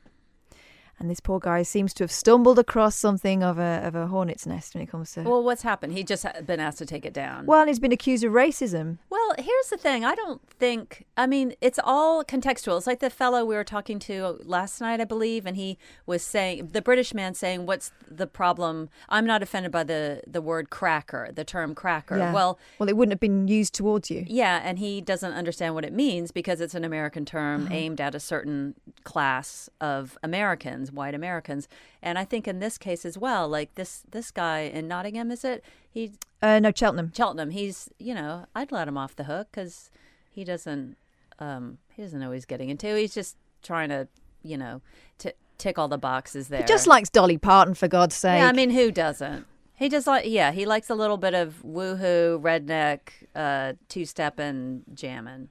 And 0.98 1.10
this 1.10 1.18
poor 1.18 1.40
guy 1.40 1.64
seems 1.64 1.92
to 1.94 2.04
have 2.04 2.12
stumbled 2.12 2.58
across 2.58 2.94
something 2.94 3.42
of 3.42 3.58
a 3.58 3.82
of 3.84 3.96
a 3.96 4.06
hornet's 4.06 4.46
nest 4.46 4.74
when 4.74 4.82
it 4.84 4.86
comes 4.86 5.12
to. 5.12 5.22
Well, 5.22 5.42
what's 5.42 5.62
happened? 5.62 5.92
He 5.92 6.04
just 6.04 6.24
been 6.46 6.60
asked 6.60 6.78
to 6.78 6.86
take 6.86 7.04
it 7.04 7.12
down. 7.12 7.46
Well, 7.46 7.60
and 7.60 7.68
he's 7.68 7.80
been 7.80 7.92
accused 7.92 8.22
of 8.22 8.32
racism. 8.32 8.98
Well, 9.10 9.23
here's 9.38 9.68
the 9.70 9.76
thing. 9.76 10.04
I 10.04 10.14
don't 10.14 10.40
think, 10.48 11.04
I 11.16 11.26
mean, 11.26 11.54
it's 11.60 11.78
all 11.82 12.24
contextual. 12.24 12.76
It's 12.78 12.86
like 12.86 13.00
the 13.00 13.10
fellow 13.10 13.44
we 13.44 13.54
were 13.54 13.64
talking 13.64 13.98
to 14.00 14.38
last 14.44 14.80
night, 14.80 15.00
I 15.00 15.04
believe, 15.04 15.46
and 15.46 15.56
he 15.56 15.78
was 16.06 16.22
saying, 16.22 16.68
the 16.72 16.82
British 16.82 17.12
man 17.14 17.34
saying, 17.34 17.66
What's 17.66 17.92
the 18.08 18.26
problem? 18.26 18.88
I'm 19.08 19.26
not 19.26 19.42
offended 19.42 19.72
by 19.72 19.84
the, 19.84 20.22
the 20.26 20.40
word 20.40 20.70
cracker, 20.70 21.30
the 21.34 21.44
term 21.44 21.74
cracker. 21.74 22.18
Yeah. 22.18 22.32
Well, 22.32 22.58
well, 22.78 22.88
it 22.88 22.96
wouldn't 22.96 23.12
have 23.12 23.20
been 23.20 23.48
used 23.48 23.74
towards 23.74 24.10
you. 24.10 24.24
yeah, 24.26 24.60
and 24.64 24.78
he 24.78 25.00
doesn't 25.00 25.32
understand 25.32 25.74
what 25.74 25.84
it 25.84 25.92
means 25.92 26.30
because 26.30 26.60
it's 26.60 26.74
an 26.74 26.84
American 26.84 27.24
term 27.24 27.64
Uh-huh. 27.66 27.74
aimed 27.74 28.00
at 28.00 28.14
a 28.14 28.20
certain 28.20 28.74
class 29.04 29.68
of 29.80 30.16
Americans, 30.22 30.90
white 30.92 31.14
Americans. 31.14 31.68
And 32.02 32.18
I 32.18 32.24
think 32.24 32.46
in 32.48 32.58
this 32.58 32.78
case 32.78 33.04
as 33.04 33.16
well, 33.18 33.48
like 33.48 33.74
this 33.76 34.02
this 34.10 34.30
guy 34.30 34.60
in 34.60 34.88
Nottingham, 34.88 35.30
is 35.30 35.44
it? 35.44 35.64
He 35.94 36.12
Uh, 36.42 36.58
no, 36.58 36.72
Cheltenham. 36.74 37.12
Cheltenham, 37.16 37.50
he's 37.50 37.88
you 37.98 38.14
know 38.14 38.46
I'd 38.54 38.72
let 38.72 38.88
him 38.88 38.98
off 38.98 39.14
the 39.14 39.24
hook 39.24 39.48
because 39.52 39.90
he 40.28 40.42
doesn't 40.44 40.96
um, 41.38 41.78
he 41.94 42.02
doesn't 42.02 42.18
know 42.18 42.32
he's 42.32 42.44
getting 42.44 42.68
into. 42.68 42.94
He's 42.96 43.14
just 43.14 43.36
trying 43.62 43.88
to 43.90 44.08
you 44.42 44.58
know 44.58 44.82
t- 45.18 45.32
tick 45.56 45.78
all 45.78 45.86
the 45.88 45.96
boxes 45.96 46.48
there. 46.48 46.60
He 46.60 46.66
just 46.66 46.88
likes 46.88 47.08
Dolly 47.08 47.38
Parton, 47.38 47.74
for 47.74 47.86
God's 47.88 48.16
sake. 48.16 48.40
yeah, 48.40 48.48
I 48.48 48.52
mean 48.52 48.70
who 48.70 48.90
doesn't? 48.90 49.46
He 49.76 49.88
just 49.88 50.06
like 50.08 50.24
yeah, 50.26 50.50
he 50.50 50.66
likes 50.66 50.90
a 50.90 50.94
little 50.96 51.16
bit 51.16 51.32
of 51.34 51.62
woohoo, 51.64 52.40
redneck, 52.42 52.98
uh, 53.36 53.74
two 53.88 54.04
stepping, 54.04 54.82
jamming. 54.92 55.48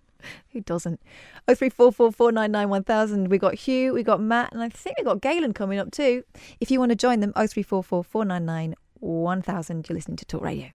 Who 0.52 0.62
doesn't? 0.62 1.00
Oh 1.46 1.54
three 1.54 1.68
four 1.68 1.92
four 1.92 2.10
four 2.10 2.32
nine 2.32 2.50
nine 2.50 2.70
one 2.70 2.82
thousand. 2.82 3.28
We 3.28 3.36
got 3.36 3.54
Hugh, 3.54 3.92
we 3.92 4.02
got 4.02 4.20
Matt, 4.20 4.52
and 4.52 4.62
I 4.62 4.70
think 4.70 4.96
we 4.96 5.04
got 5.04 5.20
Galen 5.20 5.52
coming 5.52 5.78
up 5.78 5.90
too. 5.90 6.24
If 6.60 6.70
you 6.70 6.78
want 6.80 6.90
to 6.90 6.96
join 6.96 7.20
them, 7.20 7.34
oh 7.36 7.46
three 7.46 7.62
four 7.62 7.84
four 7.84 8.02
four 8.02 8.24
nine 8.24 8.46
nine 8.46 8.74
one 9.00 9.42
thousand. 9.42 9.88
You're 9.88 9.96
listening 9.96 10.16
to 10.16 10.24
Talk 10.24 10.42
Radio. 10.42 10.70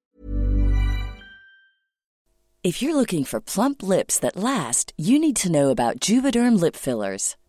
If 2.64 2.80
you're 2.84 2.96
looking 2.96 3.24
for 3.24 3.42
plump 3.42 3.82
lips 3.82 4.20
that 4.20 4.36
last, 4.36 4.94
you 4.96 5.18
need 5.18 5.36
to 5.38 5.52
know 5.52 5.70
about 5.72 6.00
Juvederm 6.00 6.60
lip 6.60 6.76
fillers. 6.76 7.36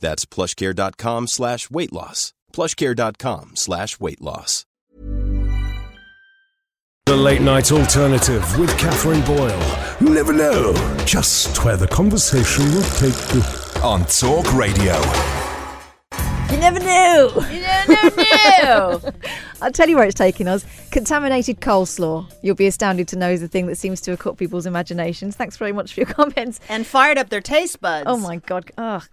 That's 0.00 0.24
plushcare.com 0.24 1.26
slash 1.28 1.70
weight 1.70 1.92
loss. 1.92 2.32
plushcare.com 2.52 3.50
slash 3.56 3.98
weight 4.00 4.20
loss. 4.20 4.64
The 7.06 7.16
Late 7.16 7.40
Night 7.40 7.70
Alternative 7.70 8.58
with 8.58 8.76
Katherine 8.78 9.24
Boyle. 9.24 9.62
You 10.00 10.08
never 10.12 10.32
know 10.32 10.72
just 11.06 11.64
where 11.64 11.76
the 11.76 11.86
conversation 11.86 12.64
will 12.74 12.82
take 12.98 13.14
you. 13.32 13.42
On 13.82 14.04
Talk 14.06 14.52
Radio. 14.54 15.00
You 16.50 16.56
never 16.58 16.80
knew. 16.80 17.30
You 17.54 17.60
never 17.60 18.16
knew. 18.16 19.12
I'll 19.62 19.70
tell 19.72 19.88
you 19.88 19.94
where 19.96 20.06
it's 20.06 20.14
taking 20.16 20.48
us. 20.48 20.64
Contaminated 20.90 21.60
coleslaw. 21.60 22.32
You'll 22.42 22.56
be 22.56 22.66
astounded 22.66 23.06
to 23.08 23.16
know 23.16 23.30
is 23.30 23.40
the 23.40 23.46
thing 23.48 23.66
that 23.66 23.76
seems 23.76 24.00
to 24.02 24.10
have 24.12 24.18
caught 24.20 24.36
people's 24.36 24.66
imaginations. 24.66 25.36
Thanks 25.36 25.56
very 25.56 25.72
much 25.72 25.94
for 25.94 26.00
your 26.00 26.06
comments. 26.12 26.58
and 26.68 26.84
fired 26.86 27.18
up 27.18 27.28
their 27.28 27.40
taste 27.40 27.80
buds. 27.80 28.04
Oh 28.08 28.16
my 28.16 28.36
god. 28.38 28.70
Ugh. 28.78 29.04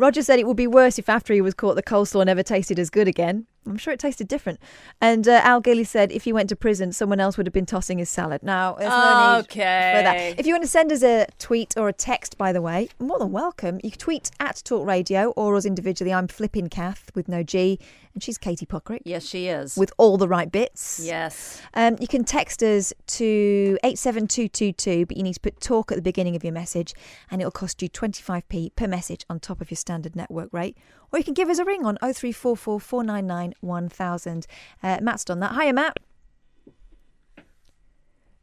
Roger 0.00 0.22
said 0.22 0.38
it 0.38 0.46
would 0.46 0.56
be 0.56 0.66
worse 0.66 0.98
if 0.98 1.08
after 1.10 1.34
he 1.34 1.42
was 1.42 1.52
caught 1.52 1.76
the 1.76 1.82
coleslaw 1.82 2.24
never 2.24 2.42
tasted 2.42 2.78
as 2.78 2.88
good 2.88 3.06
again. 3.06 3.46
I'm 3.66 3.76
sure 3.76 3.92
it 3.92 4.00
tasted 4.00 4.26
different. 4.26 4.58
And 5.02 5.28
uh, 5.28 5.42
Al 5.44 5.60
Gilly 5.60 5.84
said 5.84 6.10
if 6.10 6.24
he 6.24 6.32
went 6.32 6.48
to 6.48 6.56
prison, 6.56 6.92
someone 6.92 7.20
else 7.20 7.36
would 7.36 7.46
have 7.46 7.52
been 7.52 7.66
tossing 7.66 7.98
his 7.98 8.08
salad. 8.08 8.42
Now, 8.42 8.76
there's 8.76 8.88
no 8.90 9.34
need 9.36 9.40
Okay. 9.44 9.92
for 9.94 10.02
that. 10.02 10.40
If 10.40 10.46
you 10.46 10.54
want 10.54 10.64
to 10.64 10.68
send 10.70 10.90
us 10.90 11.02
a 11.02 11.26
tweet 11.38 11.74
or 11.76 11.88
a 11.90 11.92
text, 11.92 12.38
by 12.38 12.50
the 12.54 12.62
way, 12.62 12.88
more 12.98 13.18
than 13.18 13.30
welcome. 13.30 13.78
You 13.84 13.90
can 13.90 13.98
tweet 14.00 14.30
at 14.40 14.62
Talk 14.64 14.86
Radio 14.86 15.30
or 15.32 15.54
us 15.56 15.66
individually. 15.66 16.14
I'm 16.14 16.28
Flipping 16.28 16.68
Kath 16.70 17.10
with 17.14 17.28
no 17.28 17.42
G, 17.42 17.78
and 18.14 18.22
she's 18.22 18.38
Katie 18.38 18.66
Puckrick 18.66 19.00
Yes, 19.04 19.24
she 19.24 19.46
is. 19.46 19.76
with 19.76 19.92
all 19.98 20.16
the 20.16 20.26
right 20.28 20.50
bits. 20.50 21.00
yes. 21.02 21.60
Um, 21.74 21.96
you 22.00 22.08
can 22.08 22.24
text 22.24 22.62
us 22.62 22.92
to 23.06 23.78
87222, 23.84 25.06
but 25.06 25.16
you 25.16 25.22
need 25.22 25.34
to 25.34 25.40
put 25.40 25.60
talk 25.60 25.92
at 25.92 25.96
the 25.96 26.02
beginning 26.02 26.34
of 26.36 26.42
your 26.42 26.52
message, 26.52 26.92
and 27.30 27.40
it'll 27.40 27.50
cost 27.50 27.80
you 27.82 27.88
25p 27.88 28.74
per 28.74 28.86
message 28.88 29.24
on 29.30 29.38
top 29.40 29.60
of 29.60 29.70
your 29.70 29.76
standard 29.76 30.16
network 30.16 30.48
rate. 30.52 30.76
Or 31.12 31.18
you 31.18 31.24
can 31.24 31.34
give 31.34 31.48
us 31.48 31.58
a 31.58 31.64
ring 31.64 31.84
on 31.86 31.96
0344 32.02 32.80
499 32.80 33.54
1000. 33.60 34.46
Uh, 34.82 34.98
Matt's 35.02 35.24
done 35.24 35.40
that. 35.40 35.54
Hiya, 35.54 35.72
Matt. 35.72 35.96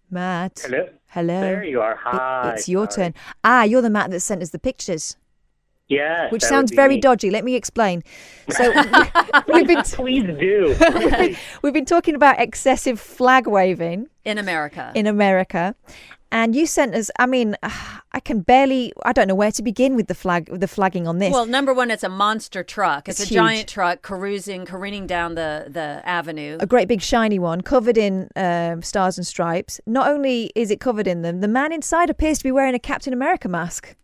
Matt. 0.09 0.59
Hello. 0.65 0.89
Hello. 1.07 1.41
There 1.41 1.63
you 1.63 1.81
are. 1.81 1.93
It- 1.93 1.97
Hi. 2.03 2.53
it's 2.55 2.69
your 2.69 2.89
Sorry. 2.89 3.07
turn. 3.07 3.13
Ah, 3.43 3.63
you're 3.63 3.81
the 3.81 3.89
Matt 3.89 4.11
that 4.11 4.21
sent 4.21 4.41
us 4.41 4.51
the 4.51 4.59
pictures, 4.59 5.17
Yes. 5.89 6.31
which 6.31 6.43
sounds 6.43 6.71
very 6.73 6.95
me. 6.95 7.01
dodgy. 7.01 7.29
Let 7.29 7.43
me 7.45 7.55
explain. 7.55 8.03
So 8.49 8.71
we've 9.47 9.67
been 9.67 9.83
Please 9.83 10.25
do. 10.25 11.35
we've 11.61 11.73
been 11.73 11.85
talking 11.85 12.15
about 12.15 12.39
excessive 12.39 12.99
flag 12.99 13.47
waving. 13.47 14.07
In 14.25 14.37
America. 14.37 14.91
in 14.95 15.07
America. 15.07 15.75
And 16.29 16.53
you 16.53 16.65
sent 16.65 16.93
us. 16.93 17.09
I 17.17 17.25
mean, 17.25 17.55
I 17.63 18.19
can 18.19 18.41
barely. 18.41 18.91
I 19.05 19.13
don't 19.13 19.29
know 19.29 19.35
where 19.35 19.51
to 19.51 19.63
begin 19.63 19.95
with 19.95 20.07
the 20.07 20.15
flag, 20.15 20.49
with 20.49 20.59
the 20.59 20.67
flagging 20.67 21.07
on 21.07 21.19
this. 21.19 21.31
well, 21.31 21.45
number 21.45 21.73
one, 21.73 21.89
it's 21.89 22.03
a 22.03 22.09
monster 22.09 22.63
truck. 22.63 23.07
It's, 23.07 23.21
It's 23.21 23.29
a 23.31 23.33
huge. 23.33 23.37
giant 23.41 23.69
truck 23.69 24.01
carousing, 24.01 24.65
careening 24.65 25.07
down 25.07 25.35
the, 25.35 25.67
the 25.69 26.01
avenue. 26.03 26.57
a 26.59 26.65
great 26.65 26.89
big 26.89 27.01
shiny 27.01 27.39
one, 27.39 27.61
covered 27.61 27.97
in 27.97 28.27
um, 28.35 28.81
stars 28.81 29.17
and 29.17 29.25
stripes. 29.25 29.79
Not 29.85 30.09
only 30.09 30.51
is 30.55 30.69
it 30.71 30.81
covered 30.81 31.07
in 31.07 31.21
them, 31.21 31.39
the 31.39 31.47
man 31.47 31.71
inside 31.71 32.09
appears 32.09 32.39
to 32.39 32.43
be 32.43 32.51
wearing 32.51 32.75
a 32.75 32.79
Captain 32.79 33.13
America 33.13 33.47
mask. 33.47 33.95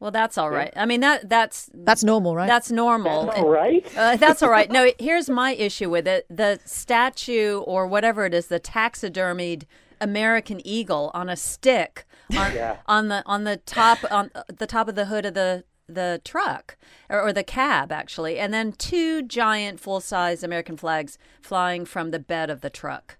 Well, 0.00 0.10
that's 0.10 0.38
all 0.38 0.50
right. 0.50 0.72
I 0.76 0.86
mean, 0.86 1.00
that 1.00 1.28
that's 1.28 1.68
That's 1.74 2.02
normal, 2.02 2.34
right? 2.34 2.46
that's 2.48 2.70
normal. 2.70 3.26
That's 3.26 3.38
All 3.38 3.50
right. 3.50 3.86
Uh, 3.96 4.16
that's 4.16 4.42
all 4.42 4.50
right. 4.50 4.70
No, 4.70 4.90
here's 4.98 5.28
my 5.28 5.52
issue 5.52 5.90
with 5.90 6.08
it: 6.08 6.24
the 6.30 6.58
statue 6.64 7.58
or 7.58 7.86
whatever 7.86 8.24
it 8.24 8.32
is, 8.32 8.46
the 8.46 8.58
taxidermied 8.60 9.64
American 10.00 10.66
eagle 10.66 11.10
on 11.12 11.28
a 11.28 11.36
stick 11.36 12.06
on, 12.34 12.54
Yeah. 12.54 12.76
on 12.86 13.08
the 13.08 13.22
on 13.26 13.44
the 13.44 13.58
top 13.58 13.98
on 14.10 14.30
the 14.48 14.66
top 14.66 14.88
of 14.88 14.94
the 14.94 15.04
hood 15.06 15.26
of 15.26 15.34
the 15.34 15.64
the 15.86 16.20
truck 16.24 16.78
or, 17.10 17.20
or 17.20 17.32
the 17.34 17.44
cab 17.44 17.92
actually, 17.92 18.38
and 18.38 18.54
then 18.54 18.72
two 18.72 19.20
giant 19.22 19.80
full 19.80 20.00
size 20.00 20.42
American 20.42 20.78
flags 20.78 21.18
flying 21.42 21.84
from 21.84 22.10
the 22.10 22.18
bed 22.18 22.48
of 22.48 22.62
the 22.62 22.70
truck. 22.70 23.18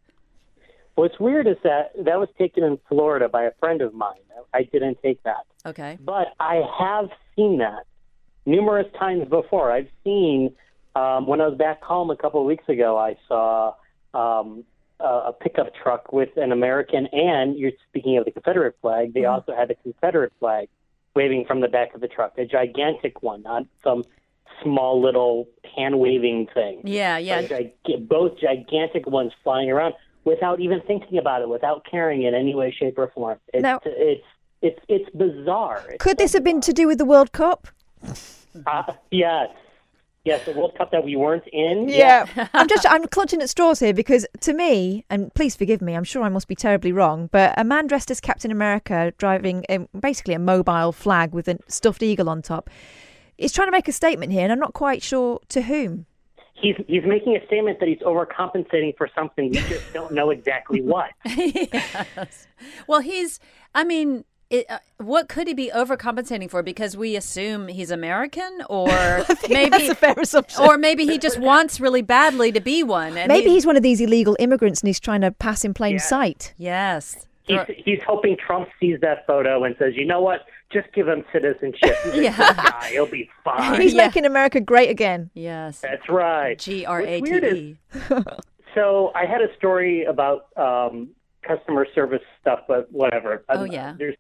What's 0.95 1.19
weird 1.21 1.47
is 1.47 1.57
that 1.63 1.93
that 2.05 2.19
was 2.19 2.29
taken 2.39 2.65
in 2.65 2.79
Florida 2.89 3.29
by 3.29 3.45
a 3.45 3.53
friend 3.61 3.83
of 3.83 3.93
mine. 3.93 4.17
I 4.55 4.63
didn't 4.65 4.99
take 5.03 5.23
that, 5.25 5.47
Okay. 5.67 5.99
but 6.01 6.29
I 6.39 6.63
have 6.79 7.11
seen 7.37 7.59
that 7.59 7.85
numerous 8.47 8.87
times 8.99 9.29
before. 9.29 9.71
I've 9.71 9.89
seen 10.05 10.55
um, 10.97 11.27
when 11.27 11.41
I 11.41 11.47
was 11.47 11.57
back 11.57 11.83
home 11.83 12.11
a 12.11 12.17
couple 12.17 12.41
of 12.41 12.47
weeks 12.47 12.69
ago. 12.69 12.99
I 12.99 13.17
saw 13.29 13.75
um, 14.15 14.65
a, 14.99 15.05
a 15.05 15.33
pickup 15.33 15.73
truck 15.75 16.13
with 16.13 16.37
an 16.37 16.53
American, 16.53 17.07
and 17.13 17.57
you're 17.59 17.73
speaking 17.89 18.19
of 18.19 18.25
the 18.25 18.31
Confederate 18.31 18.77
flag. 18.83 19.15
They 19.15 19.25
also 19.25 19.55
had 19.55 19.69
the 19.69 19.75
Confederate 19.77 20.33
flag 20.41 20.69
waving 21.15 21.45
from 21.47 21.61
the 21.61 21.69
back 21.69 21.95
of 21.95 22.01
the 22.01 22.09
truck, 22.09 22.37
a 22.39 22.45
gigantic 22.45 23.23
one, 23.23 23.43
not 23.43 23.65
some 23.83 24.05
small 24.63 25.01
little 25.01 25.49
hand 25.77 25.99
waving 25.99 26.49
thing. 26.53 26.83
Yeah, 26.85 27.19
yeah. 27.19 27.43
Gig- 27.43 28.09
both 28.09 28.39
gigantic 28.39 29.07
ones 29.07 29.33
flying 29.43 29.71
around 29.71 29.95
without 30.31 30.61
even 30.61 30.81
thinking 30.87 31.19
about 31.19 31.43
it, 31.43 31.49
without 31.49 31.85
caring 31.91 32.23
in 32.23 32.35
any 32.35 32.55
way, 32.55 32.71
shape, 32.79 32.97
or 32.99 33.09
form. 33.15 33.39
It's 33.53 33.63
Now- 33.63 33.81
it's 33.85 34.25
it's 34.63 34.81
it's 34.89 35.09
bizarre. 35.17 35.83
It's 35.89 36.03
Could 36.03 36.19
so 36.19 36.25
this 36.25 36.33
have 36.35 36.45
been 36.45 36.61
to 36.63 36.73
do 36.73 36.87
with 36.87 36.99
the 36.99 37.05
World 37.05 37.33
Cup? 37.33 37.69
uh, 38.67 38.93
yes, 39.11 39.49
yes, 40.25 40.45
the 40.45 40.53
World 40.53 40.75
Cup 40.77 40.91
that 40.93 41.03
we 41.05 41.17
weren't 41.17 41.47
in. 41.53 41.89
Yeah. 41.89 42.27
I'm 42.55 42.69
just 42.69 42.87
I'm 42.89 43.07
clutching 43.07 43.41
at 43.43 43.49
straws 43.51 43.81
here 43.81 43.95
because 43.95 44.27
to 44.41 44.53
me, 44.53 45.05
and 45.11 45.33
please 45.35 45.57
forgive 45.57 45.81
me, 45.81 45.95
I'm 45.95 46.05
sure 46.05 46.23
I 46.23 46.29
must 46.29 46.49
be 46.49 46.55
terribly 46.55 46.93
wrong, 46.93 47.29
but 47.33 47.55
a 47.59 47.65
man 47.65 47.87
dressed 47.87 48.11
as 48.11 48.21
Captain 48.21 48.51
America 48.51 49.13
driving 49.19 49.65
a, 49.69 49.79
basically 49.99 50.35
a 50.35 50.39
mobile 50.39 50.93
flag 50.93 51.33
with 51.33 51.49
a 51.49 51.59
stuffed 51.69 52.03
eagle 52.03 52.29
on 52.29 52.43
top 52.43 52.69
is 53.39 53.53
trying 53.53 53.69
to 53.69 53.73
make 53.73 53.89
a 53.89 53.93
statement 53.93 54.33
here, 54.33 54.43
and 54.43 54.53
I'm 54.53 54.59
not 54.59 54.75
quite 54.75 55.03
sure 55.03 55.41
to 55.49 55.63
whom. 55.63 56.05
He's 56.61 56.77
he's 56.87 57.05
making 57.05 57.37
a 57.37 57.45
statement 57.47 57.81
that 57.81 57.89
he's 57.89 57.99
overcompensating 58.01 58.97
for 58.97 59.09
something 59.15 59.51
we 59.51 59.59
just 59.61 59.93
don't 59.93 60.13
know 60.13 60.31
exactly 60.31 60.81
what. 60.93 61.11
yes. 61.25 62.47
Well, 62.87 63.01
he's. 63.01 63.41
I 63.75 63.85
mean, 63.85 64.25
it, 64.51 64.67
uh, 64.69 64.79
what 64.99 65.29
could 65.29 65.47
he 65.49 65.55
be 65.55 65.71
overcompensating 65.75 66.51
for? 66.51 66.63
Because 66.63 66.97
we 66.97 67.17
assume 67.17 67.69
he's 67.69 67.91
American, 67.91 68.63
or 68.69 68.89
maybe 69.49 69.71
That's 69.71 69.89
a 69.91 69.95
fair 69.95 70.15
assumption. 70.19 70.63
or 70.65 70.77
maybe 70.77 71.07
he 71.07 71.19
just 71.19 71.39
wants 71.39 71.81
really 71.81 72.03
badly 72.03 72.51
to 72.53 72.61
be 72.61 72.83
one. 72.83 73.17
And 73.17 73.29
Maybe 73.29 73.49
he- 73.49 73.55
he's 73.55 73.65
one 73.67 73.77
of 73.77 73.83
these 73.83 74.01
illegal 74.01 74.37
immigrants 74.41 74.81
and 74.83 74.89
he's 74.89 75.01
trying 75.01 75.21
to 75.23 75.31
pass 75.31 75.65
in 75.65 75.73
plain 75.73 75.95
Yeah. 75.95 75.99
sight. 76.01 76.53
yes. 76.59 77.27
He's 77.45 77.59
he's 77.85 77.99
hoping 78.07 78.37
Trump 78.37 78.69
sees 78.79 79.01
that 79.01 79.27
photo 79.27 79.65
and 79.65 79.75
says, 79.79 79.95
you 79.97 80.05
know 80.05 80.21
what, 80.21 80.47
just 80.73 80.93
give 80.93 81.09
him 81.09 81.25
citizenship. 81.33 81.97
He's 82.05 82.15
a 82.15 82.23
Yeah. 82.25 82.37
good 82.37 82.57
guy. 82.57 82.89
He'll 82.93 83.07
be 83.07 83.29
fine. 83.45 83.81
He's 83.81 83.93
Yeah. 83.95 84.07
making 84.07 84.25
America 84.25 84.61
great 84.61 84.89
again. 84.91 85.31
Yes. 85.35 85.81
That's 85.81 86.09
right. 86.09 86.57
G 86.59 86.85
R 86.87 87.01
A 87.03 87.19
What's 87.21 87.31
T 87.31 87.33
weird 87.33 87.45
is- 87.45 87.55
E. 87.59 87.77
So 88.75 89.11
I 89.17 89.25
had 89.27 89.41
a 89.41 89.53
story 89.57 90.05
about 90.05 90.47
um, 90.57 91.09
customer 91.43 91.87
service 91.95 92.23
stuff, 92.41 92.61
but 92.69 92.91
whatever. 92.93 93.43
Oh, 93.49 93.63
Um, 93.63 93.67
yeah. 93.73 93.95
There's, 93.99 94.15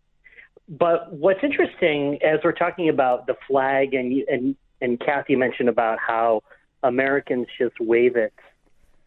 but 0.68 1.12
what's 1.12 1.40
interesting 1.44 2.18
as 2.24 2.40
we're 2.42 2.50
talking 2.52 2.88
about 2.88 3.26
the 3.28 3.36
flag, 3.46 3.94
and 3.94 4.12
and 4.28 4.56
and 4.80 4.98
Kathy 4.98 5.36
mentioned 5.36 5.68
about 5.68 5.98
how 6.04 6.42
Americans 6.82 7.46
just 7.58 7.78
wave 7.80 8.16
it 8.16 8.32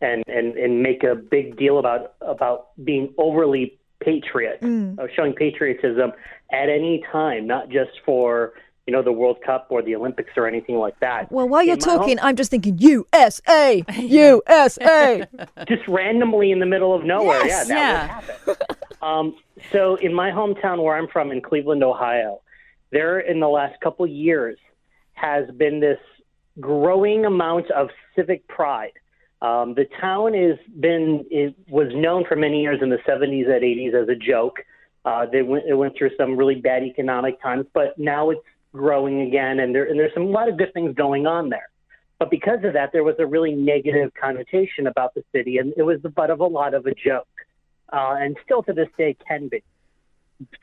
and 0.01 0.23
and 0.27 0.55
and 0.55 0.81
make 0.83 1.03
a 1.03 1.15
big 1.15 1.57
deal 1.57 1.77
about 1.79 2.13
about 2.21 2.67
being 2.85 3.13
overly 3.17 3.77
patriot, 4.03 4.59
of 4.97 5.09
showing 5.15 5.33
patriotism 5.33 6.11
at 6.51 6.69
any 6.69 7.03
time, 7.11 7.47
not 7.47 7.69
just 7.69 7.91
for 8.05 8.53
you 8.85 8.91
know 8.93 9.01
the 9.01 9.11
World 9.11 9.37
Cup 9.45 9.67
or 9.69 9.81
the 9.81 9.95
Olympics 9.95 10.31
or 10.35 10.45
anything 10.47 10.75
like 10.75 10.99
that. 10.99 11.31
Well, 11.31 11.47
while 11.47 11.63
you're 11.63 11.75
In 11.75 11.79
my 11.85 11.91
home- 11.91 11.99
talking, 11.99 12.19
I'm 12.19 12.35
just 12.35 12.51
thinking 12.51 12.77
USA, 12.79 13.83
USA. 13.97 15.25
just 15.67 15.87
randomly 15.87 16.51
in 16.51 16.59
the 16.59 16.65
middle 16.65 16.93
of 16.93 17.03
nowhere. 17.03 17.45
Yes, 17.45 17.69
yeah, 17.69 17.75
that 18.07 18.23
yeah. 18.23 18.37
would 18.45 18.57
happen. 18.57 18.75
um, 19.01 19.35
so 19.71 19.95
in 19.95 20.13
my 20.13 20.31
hometown 20.31 20.83
where 20.83 20.97
I'm 20.97 21.07
from 21.07 21.31
in 21.31 21.41
Cleveland, 21.41 21.83
Ohio, 21.83 22.41
there 22.91 23.19
in 23.19 23.39
the 23.39 23.47
last 23.49 23.79
couple 23.81 24.05
years 24.05 24.57
has 25.13 25.49
been 25.55 25.79
this 25.79 25.99
growing 26.59 27.25
amount 27.25 27.71
of 27.71 27.89
civic 28.15 28.47
pride. 28.47 28.91
Um, 29.43 29.73
the 29.73 29.85
town 29.99 30.33
has 30.33 30.57
been 30.79 31.25
it 31.29 31.53
was 31.69 31.89
known 31.93 32.23
for 32.25 32.37
many 32.37 32.61
years 32.61 32.79
in 32.81 32.89
the 32.89 32.99
70s 33.05 33.49
and 33.49 33.61
80s 33.61 34.03
as 34.03 34.07
a 34.07 34.15
joke. 34.15 34.59
Uh, 35.03 35.25
they 35.29 35.41
went 35.41 35.65
it 35.67 35.73
went 35.73 35.97
through 35.97 36.11
some 36.17 36.37
really 36.37 36.55
bad 36.55 36.81
economic 36.83 37.41
times, 37.41 37.65
but 37.73 37.99
now 37.99 38.29
it's 38.29 38.41
growing 38.71 39.21
again, 39.21 39.59
and 39.59 39.75
there 39.75 39.83
and 39.83 39.99
there's 39.99 40.13
some 40.13 40.23
a 40.23 40.29
lot 40.29 40.47
of 40.47 40.57
good 40.57 40.73
things 40.73 40.95
going 40.95 41.27
on 41.27 41.49
there. 41.49 41.69
But 42.19 42.31
because 42.31 42.63
of 42.63 42.71
that, 42.73 42.91
there 42.93 43.03
was 43.03 43.15
a 43.19 43.25
really 43.25 43.51
negative 43.51 44.13
connotation 44.19 44.87
about 44.87 45.13
the 45.13 45.25
city, 45.33 45.57
and 45.57 45.73
it 45.75 45.83
was 45.83 46.01
the 46.01 46.09
butt 46.09 46.29
of 46.29 46.39
a 46.39 46.45
lot 46.45 46.73
of 46.73 46.85
a 46.85 46.93
joke, 46.93 47.27
uh, 47.91 48.15
and 48.17 48.37
still 48.45 48.63
to 48.63 48.71
this 48.71 48.87
day 48.97 49.17
can 49.27 49.49
be. 49.49 49.61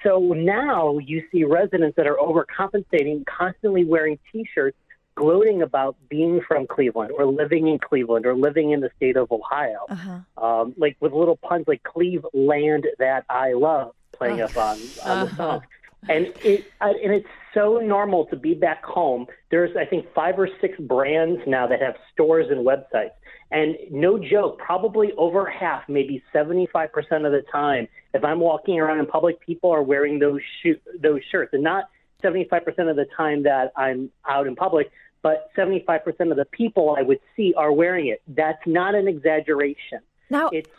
So 0.02 0.18
now 0.20 0.96
you 0.98 1.22
see 1.30 1.44
residents 1.44 1.96
that 1.96 2.06
are 2.06 2.16
overcompensating, 2.16 3.26
constantly 3.26 3.84
wearing 3.84 4.18
T-shirts, 4.32 4.76
gloating 5.20 5.60
about 5.62 5.96
being 6.08 6.40
from 6.48 6.66
Cleveland 6.66 7.12
or 7.16 7.26
living 7.26 7.68
in 7.68 7.78
Cleveland 7.78 8.24
or 8.26 8.34
living 8.34 8.70
in 8.70 8.80
the 8.80 8.90
state 8.96 9.16
of 9.16 9.30
Ohio, 9.30 9.80
Uh-huh. 9.88 10.44
um, 10.46 10.74
like 10.78 10.96
with 11.00 11.12
little 11.12 11.36
puns 11.36 11.64
like 11.68 11.82
"Cleveland 11.82 12.86
that 12.98 13.24
I 13.28 13.52
love" 13.52 13.92
playing 14.12 14.40
up 14.40 14.56
on, 14.56 14.78
on 15.04 15.26
the 15.26 15.36
song. 15.36 15.60
And 16.08 16.22
it 16.42 16.64
I, 16.80 16.90
and 17.04 17.12
it's 17.18 17.28
so 17.52 17.64
normal 17.78 18.24
to 18.32 18.36
be 18.36 18.54
back 18.54 18.82
home. 18.82 19.26
There's 19.50 19.76
I 19.76 19.84
think 19.84 20.06
five 20.14 20.38
or 20.38 20.48
six 20.62 20.78
brands 20.80 21.40
now 21.46 21.66
that 21.66 21.80
have 21.82 21.96
stores 22.12 22.46
and 22.50 22.60
websites. 22.66 23.16
And 23.52 23.76
no 23.90 24.16
joke, 24.18 24.58
probably 24.58 25.08
over 25.18 25.44
half, 25.44 25.82
maybe 25.88 26.22
75% 26.32 27.26
of 27.26 27.32
the 27.32 27.42
time, 27.52 27.88
if 28.14 28.22
I'm 28.24 28.38
walking 28.40 28.78
around 28.80 29.00
in 29.00 29.06
public, 29.06 29.40
people 29.40 29.70
are 29.72 29.82
wearing 29.82 30.20
those 30.20 30.40
sho- 30.62 30.80
those 31.06 31.20
shirts, 31.30 31.52
and 31.52 31.62
not 31.62 31.84
75% 32.22 32.88
of 32.90 32.96
the 32.96 33.06
time 33.16 33.42
that 33.44 33.72
I'm 33.76 34.10
out 34.28 34.46
in 34.46 34.54
public, 34.54 34.90
but 35.22 35.50
75% 35.56 36.30
of 36.30 36.36
the 36.36 36.46
people 36.50 36.94
I 36.98 37.02
would 37.02 37.20
see 37.36 37.52
are 37.56 37.72
wearing 37.72 38.08
it. 38.08 38.22
That's 38.28 38.60
not 38.66 38.94
an 38.94 39.06
exaggeration. 39.08 40.00
Now, 40.30 40.48
It's 40.52 40.70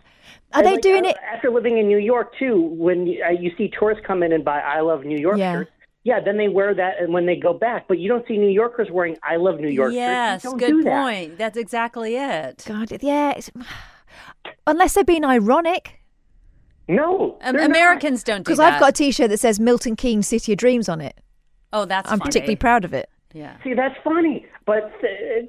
are 0.53 0.63
they 0.63 0.71
like, 0.73 0.81
doing 0.81 1.05
uh, 1.05 1.09
it? 1.09 1.17
after 1.33 1.49
living 1.49 1.77
in 1.77 1.87
New 1.87 1.97
York 1.97 2.33
too? 2.37 2.61
When 2.61 3.07
you, 3.07 3.23
uh, 3.23 3.29
you 3.31 3.51
see 3.57 3.71
tourists 3.77 4.03
come 4.05 4.23
in 4.23 4.31
and 4.33 4.43
buy 4.45 4.59
"I 4.59 4.81
love 4.81 5.03
New 5.03 5.17
York" 5.17 5.37
Yeah. 5.37 5.53
shirts, 5.53 5.71
yeah, 6.03 6.19
then 6.19 6.37
they 6.37 6.47
wear 6.47 6.73
that, 6.73 6.99
and 6.99 7.13
when 7.13 7.25
they 7.25 7.35
go 7.35 7.53
back, 7.53 7.87
but 7.87 7.99
you 7.99 8.07
don't 8.09 8.25
see 8.27 8.37
New 8.37 8.49
Yorkers 8.49 8.89
wearing 8.91 9.17
"I 9.23 9.35
love 9.37 9.59
New 9.59 9.69
York" 9.69 9.93
yes, 9.93 10.41
shirts. 10.41 10.43
You 10.43 10.49
don't 10.51 10.59
good 10.59 10.67
do 10.67 10.83
that. 10.83 11.03
point. 11.03 11.37
That's 11.37 11.57
exactly 11.57 12.15
it. 12.15 12.63
God, 12.67 12.91
yeah. 13.01 13.31
It's, 13.37 13.51
unless 14.67 14.93
they're 14.93 15.03
being 15.03 15.23
ironic. 15.25 15.99
No, 16.87 17.37
Um, 17.41 17.53
they're 17.53 17.61
not. 17.67 17.69
Americans 17.71 18.23
don't 18.23 18.39
do 18.39 18.43
Because. 18.43 18.59
I've 18.59 18.79
got 18.79 18.89
a 18.89 18.93
T-shirt 18.93 19.29
that 19.29 19.39
says 19.39 19.59
Milton 19.59 19.95
Keynes 19.95 20.27
City 20.27 20.51
of 20.53 20.57
Dreams 20.57 20.89
on 20.89 20.99
it. 21.01 21.17
oh, 21.73 21.85
that's 21.85 22.11
I'm 22.11 22.19
funny. 22.19 22.29
particularly 22.29 22.55
proud 22.57 22.83
of 22.83 22.93
it. 22.93 23.09
Yeah. 23.33 23.57
See, 23.63 23.73
that's 23.73 23.95
funny, 24.03 24.45
but 24.65 24.91
uh, 25.03 25.45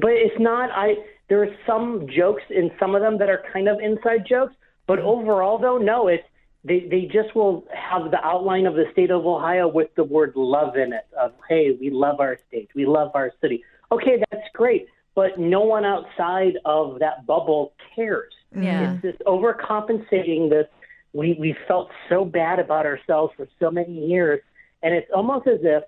but 0.00 0.10
it's 0.12 0.38
not. 0.38 0.70
I 0.70 0.94
there 1.28 1.42
are 1.42 1.54
some 1.66 2.06
jokes 2.14 2.42
in 2.50 2.70
some 2.78 2.94
of 2.94 3.02
them 3.02 3.18
that 3.18 3.28
are 3.28 3.42
kind 3.52 3.68
of 3.68 3.78
inside 3.80 4.26
jokes, 4.28 4.54
but 4.86 4.98
Mm-hmm. 4.98 5.08
overall, 5.08 5.58
though, 5.58 5.78
no, 5.78 6.08
it's 6.08 6.24
they 6.64 6.86
they 6.90 7.02
just 7.12 7.34
will 7.34 7.64
have 7.72 8.10
the 8.10 8.24
outline 8.24 8.66
of 8.66 8.74
the 8.74 8.84
state 8.92 9.10
of 9.10 9.26
Ohio 9.26 9.68
with 9.68 9.94
the 9.96 10.04
word 10.04 10.32
love 10.34 10.76
in 10.76 10.92
it. 10.92 11.06
Of 11.20 11.32
hey, 11.48 11.76
we 11.80 11.90
love 11.90 12.20
our 12.20 12.38
state, 12.48 12.70
we 12.74 12.86
love 12.86 13.10
our 13.14 13.32
city. 13.40 13.62
Okay, 13.92 14.22
that's 14.30 14.48
great, 14.54 14.88
but 15.14 15.38
no 15.38 15.60
one 15.60 15.84
outside 15.84 16.54
of 16.64 16.98
that 17.00 17.26
bubble 17.26 17.72
cares. 17.94 18.32
Yeah. 18.54 18.94
It's 18.94 19.02
this 19.02 19.16
overcompensating. 19.26 20.50
This 20.50 20.66
we 21.12 21.36
we 21.38 21.54
felt 21.68 21.90
so 22.08 22.24
bad 22.24 22.58
about 22.58 22.86
ourselves 22.86 23.32
for 23.36 23.46
so 23.60 23.70
many 23.70 24.06
years, 24.06 24.40
and 24.82 24.94
it's 24.94 25.10
almost 25.14 25.46
as 25.46 25.60
if 25.62 25.84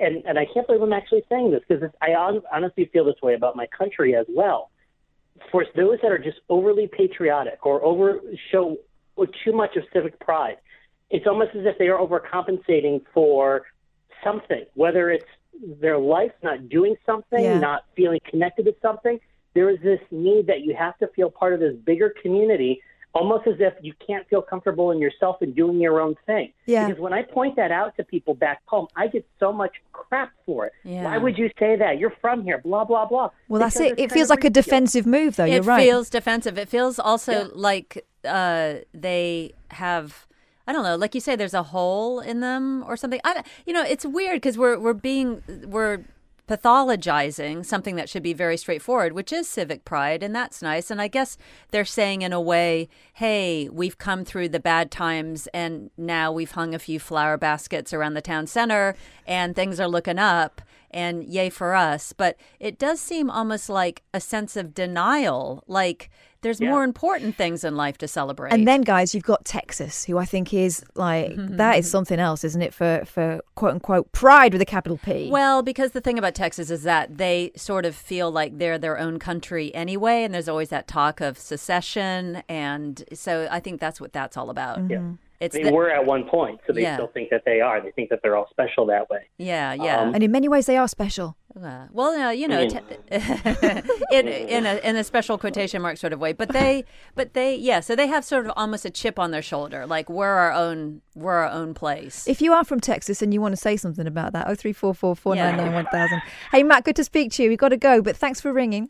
and, 0.00 0.22
and 0.26 0.38
I 0.38 0.46
can't 0.52 0.66
believe 0.66 0.82
I'm 0.82 0.92
actually 0.92 1.22
saying 1.28 1.50
this 1.50 1.62
because 1.68 1.88
I 2.00 2.14
honestly 2.52 2.90
feel 2.92 3.04
this 3.04 3.20
way 3.22 3.34
about 3.34 3.56
my 3.56 3.66
country 3.66 4.16
as 4.16 4.26
well. 4.28 4.70
For 5.50 5.64
those 5.76 5.98
that 6.02 6.12
are 6.12 6.18
just 6.18 6.38
overly 6.48 6.88
patriotic 6.88 7.64
or 7.64 7.82
over 7.84 8.20
show 8.50 8.76
too 9.44 9.52
much 9.52 9.76
of 9.76 9.84
civic 9.92 10.18
pride, 10.20 10.56
it's 11.10 11.26
almost 11.26 11.50
as 11.54 11.66
if 11.66 11.78
they 11.78 11.88
are 11.88 11.98
overcompensating 11.98 13.02
for 13.12 13.66
something, 14.24 14.64
whether 14.74 15.10
it's 15.10 15.26
their 15.80 15.98
life 15.98 16.32
not 16.42 16.68
doing 16.68 16.96
something, 17.04 17.42
Yeah. 17.44 17.58
not 17.58 17.84
feeling 17.94 18.20
connected 18.24 18.64
to 18.64 18.74
something. 18.80 19.20
There 19.54 19.68
is 19.68 19.78
this 19.80 20.00
need 20.10 20.46
that 20.46 20.62
you 20.62 20.74
have 20.74 20.96
to 20.98 21.08
feel 21.08 21.30
part 21.30 21.52
of 21.52 21.60
this 21.60 21.76
bigger 21.76 22.14
community, 22.22 22.82
almost 23.14 23.46
as 23.46 23.56
if 23.58 23.74
you 23.82 23.92
can't 24.06 24.26
feel 24.28 24.40
comfortable 24.42 24.90
in 24.90 24.98
yourself 24.98 25.36
and 25.42 25.54
doing 25.54 25.78
your 25.80 26.00
own 26.00 26.14
thing. 26.26 26.52
Yeah. 26.66 26.86
Because 26.88 27.00
when 27.00 27.12
I 27.12 27.22
point 27.22 27.56
that 27.56 27.70
out 27.70 27.94
to 27.96 28.04
people 28.04 28.34
back 28.34 28.62
home, 28.66 28.86
I 28.96 29.06
get 29.08 29.26
so 29.38 29.52
much 29.52 29.72
crap 29.92 30.32
for 30.46 30.66
it. 30.66 30.72
Yeah. 30.84 31.04
Why 31.04 31.18
would 31.18 31.36
you 31.36 31.50
say 31.58 31.76
that? 31.76 31.98
You're 31.98 32.14
from 32.20 32.42
here, 32.42 32.58
blah, 32.58 32.84
blah, 32.84 33.06
blah. 33.06 33.30
Well, 33.48 33.60
that's 33.60 33.78
it. 33.78 33.98
It 33.98 34.10
feels 34.12 34.26
of 34.26 34.30
like 34.30 34.44
a 34.44 34.48
ridiculous. 34.48 34.66
defensive 34.66 35.06
move, 35.06 35.36
though. 35.36 35.44
You're 35.44 35.62
right. 35.62 35.82
it 35.82 35.86
feels 35.90 36.08
defensive. 36.10 36.56
It 36.58 36.68
feels 36.68 36.98
also 36.98 37.32
Yeah. 37.32 37.48
like 37.54 38.04
uh, 38.24 38.74
they 38.94 39.52
have. 39.72 40.26
I 40.66 40.72
don't 40.72 40.84
know, 40.84 40.94
like 40.96 41.14
you 41.16 41.20
say, 41.20 41.34
there's 41.34 41.54
a 41.54 41.64
hole 41.64 42.20
in 42.20 42.38
them 42.38 42.84
or 42.86 42.96
something. 42.96 43.20
I, 43.24 43.42
you 43.66 43.72
know, 43.72 43.82
it's 43.82 44.06
weird 44.06 44.36
because 44.36 44.56
we're 44.56 44.78
we're 44.78 44.92
being 44.94 45.42
we're 45.66 46.02
pathologizing 46.48 47.64
something 47.64 47.96
that 47.96 48.08
should 48.08 48.22
be 48.22 48.32
very 48.32 48.56
straightforward, 48.56 49.12
which 49.12 49.32
is 49.32 49.48
civic 49.48 49.84
pride, 49.84 50.22
and 50.22 50.34
that's 50.34 50.60
nice. 50.62 50.90
And 50.90 51.00
I 51.00 51.08
guess 51.08 51.38
they're 51.70 51.84
saying 51.84 52.22
in 52.22 52.32
a 52.32 52.40
way, 52.40 52.88
hey, 53.14 53.68
we've 53.68 53.98
come 53.98 54.24
through 54.24 54.48
the 54.48 54.60
bad 54.60 54.90
times, 54.90 55.46
and 55.54 55.90
now 55.96 56.32
we've 56.32 56.50
hung 56.52 56.74
a 56.74 56.78
few 56.78 56.98
flower 56.98 57.36
baskets 57.36 57.92
around 57.92 58.14
the 58.14 58.20
town 58.20 58.46
center, 58.46 58.96
and 59.26 59.54
things 59.54 59.78
are 59.78 59.88
looking 59.88 60.18
up, 60.18 60.60
and 60.92 61.24
yay 61.24 61.50
for 61.50 61.74
us. 61.74 62.12
But 62.12 62.36
it 62.60 62.78
does 62.78 63.00
seem 63.00 63.30
almost 63.30 63.68
like 63.68 64.02
a 64.14 64.20
sense 64.20 64.56
of 64.56 64.74
denial, 64.74 65.64
like 65.66 66.10
there's 66.42 66.60
Yeah. 66.60 66.70
more 66.70 66.82
important 66.82 67.36
things 67.36 67.62
in 67.62 67.76
life 67.76 67.96
to 67.98 68.08
celebrate. 68.08 68.52
And 68.52 68.66
then, 68.66 68.80
guys, 68.80 69.14
you've 69.14 69.22
got 69.22 69.44
Texas, 69.44 70.04
who 70.06 70.18
I 70.18 70.24
think 70.24 70.52
is 70.52 70.84
like 70.96 71.34
that 71.36 71.78
is 71.78 71.88
something 71.88 72.18
else, 72.18 72.42
isn't 72.42 72.60
it? 72.62 72.74
For 72.74 73.04
for 73.06 73.40
quote 73.54 73.74
unquote 73.74 74.10
pride 74.10 74.52
with 74.52 74.60
a 74.60 74.64
capital 74.66 74.98
P. 74.98 75.30
Well, 75.30 75.62
because 75.62 75.92
the 75.92 76.00
thing 76.00 76.18
about 76.18 76.34
Texas 76.34 76.68
is 76.68 76.82
that 76.82 77.16
they 77.16 77.52
sort 77.56 77.86
of 77.86 77.94
feel 77.94 78.30
like 78.32 78.58
they're 78.58 78.76
their 78.78 78.98
own 78.98 79.20
country 79.20 79.72
anyway, 79.74 80.24
and 80.24 80.34
there's 80.34 80.48
always 80.48 80.70
that 80.70 80.88
talk 80.88 81.20
of 81.20 81.38
secession, 81.38 82.42
and 82.48 83.04
so 83.12 83.46
I 83.50 83.60
think 83.60 83.80
that's 83.80 84.00
what 84.00 84.12
that's 84.12 84.36
all 84.36 84.50
about. 84.50 84.78
Mm-hmm. 84.78 84.90
Yeah. 84.90 85.10
It's 85.42 85.56
They 85.56 85.64
the- 85.64 85.72
were 85.72 85.90
at 85.90 86.06
one 86.06 86.24
point, 86.24 86.60
so 86.66 86.72
they 86.72 86.82
Yeah. 86.82 86.94
still 86.96 87.08
think 87.08 87.30
that 87.30 87.42
they 87.44 87.60
are. 87.60 87.80
They 87.80 87.90
think 87.90 88.10
that 88.10 88.20
they're 88.22 88.36
all 88.36 88.48
special 88.50 88.86
that 88.86 89.10
way. 89.10 89.22
yeah, 89.38 89.74
yeah. 89.74 90.00
Um, 90.00 90.14
and 90.14 90.22
in 90.22 90.30
many 90.30 90.48
ways, 90.48 90.66
they 90.66 90.76
are 90.76 90.86
special. 90.88 91.36
Uh, 91.54 91.86
well, 91.92 92.12
uh, 92.18 92.30
you 92.30 92.48
know, 92.48 92.60
mean- 92.60 92.70
te- 92.70 92.80
in 94.12 94.28
in 94.28 94.64
a 94.66 94.76
in 94.88 94.96
a 94.96 95.04
special 95.04 95.36
quotation 95.36 95.82
mark 95.82 95.96
sort 95.98 96.12
of 96.12 96.20
way, 96.20 96.32
but 96.32 96.48
they, 96.50 96.84
but 97.14 97.34
they, 97.34 97.54
yeah. 97.56 97.80
So 97.80 97.94
they 97.96 98.06
have 98.06 98.24
sort 98.24 98.46
of 98.46 98.52
almost 98.56 98.84
a 98.84 98.90
chip 98.90 99.18
on 99.18 99.32
their 99.32 99.42
shoulder, 99.42 99.86
like 99.86 100.08
we're 100.08 100.26
our 100.28 100.52
own, 100.52 101.02
we're 101.14 101.32
our 101.44 101.50
own 101.50 101.74
place. 101.74 102.26
If 102.26 102.40
you 102.40 102.52
are 102.54 102.64
from 102.64 102.80
Texas 102.80 103.20
and 103.20 103.34
you 103.34 103.40
want 103.40 103.52
to 103.52 103.60
say 103.60 103.76
something 103.76 104.06
about 104.06 104.32
that, 104.32 104.46
oh 104.48 104.54
three 104.54 104.72
four 104.72 104.94
four 104.94 105.14
four 105.16 105.34
nine 105.36 105.56
nine 105.56 105.74
one 105.74 105.86
thousand. 105.86 106.22
Hey 106.52 106.62
Matt, 106.62 106.84
good 106.84 106.96
to 106.96 107.04
speak 107.04 107.32
to 107.32 107.42
you. 107.42 107.48
We've 107.50 107.58
got 107.58 107.70
to 107.70 107.76
go, 107.76 108.00
but 108.00 108.16
thanks 108.16 108.40
for 108.40 108.52
ringing. 108.52 108.88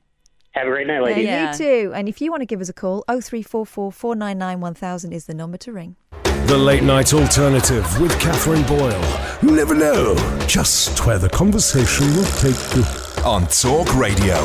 Have 0.53 0.67
a 0.67 0.71
great 0.71 0.87
night, 0.87 1.03
ladies. 1.03 1.25
Yeah. 1.25 1.51
You 1.51 1.59
too. 1.59 1.93
And 1.95 2.11
if 2.11 2.21
you 2.21 2.31
want 2.31 2.43
to 2.43 2.47
give 2.47 2.61
us 2.61 2.69
a 2.69 2.75
call, 2.75 3.05
oh 3.09 3.23
three 3.23 3.43
four 3.43 3.65
four 3.65 3.91
four 3.91 4.15
nine 4.15 4.37
nine 4.37 4.61
one 4.61 4.75
thousand 4.75 5.13
is 5.13 5.25
the 5.25 5.33
number 5.33 5.57
to 5.59 5.73
ring. 5.73 5.97
The 6.47 6.59
Late 6.59 6.83
Night 6.83 7.15
Alternative 7.15 8.01
with 8.01 8.19
Katherine 8.21 8.63
Boyle. 8.65 9.01
You 9.43 9.57
never 9.57 9.75
know. 9.75 10.15
Just 10.47 11.07
where 11.07 11.19
the 11.19 11.31
conversation 11.31 12.07
will 12.15 12.27
take 12.37 12.77
you. 12.77 12.85
On 13.25 13.47
Talk 13.47 13.95
Radio. 13.97 14.43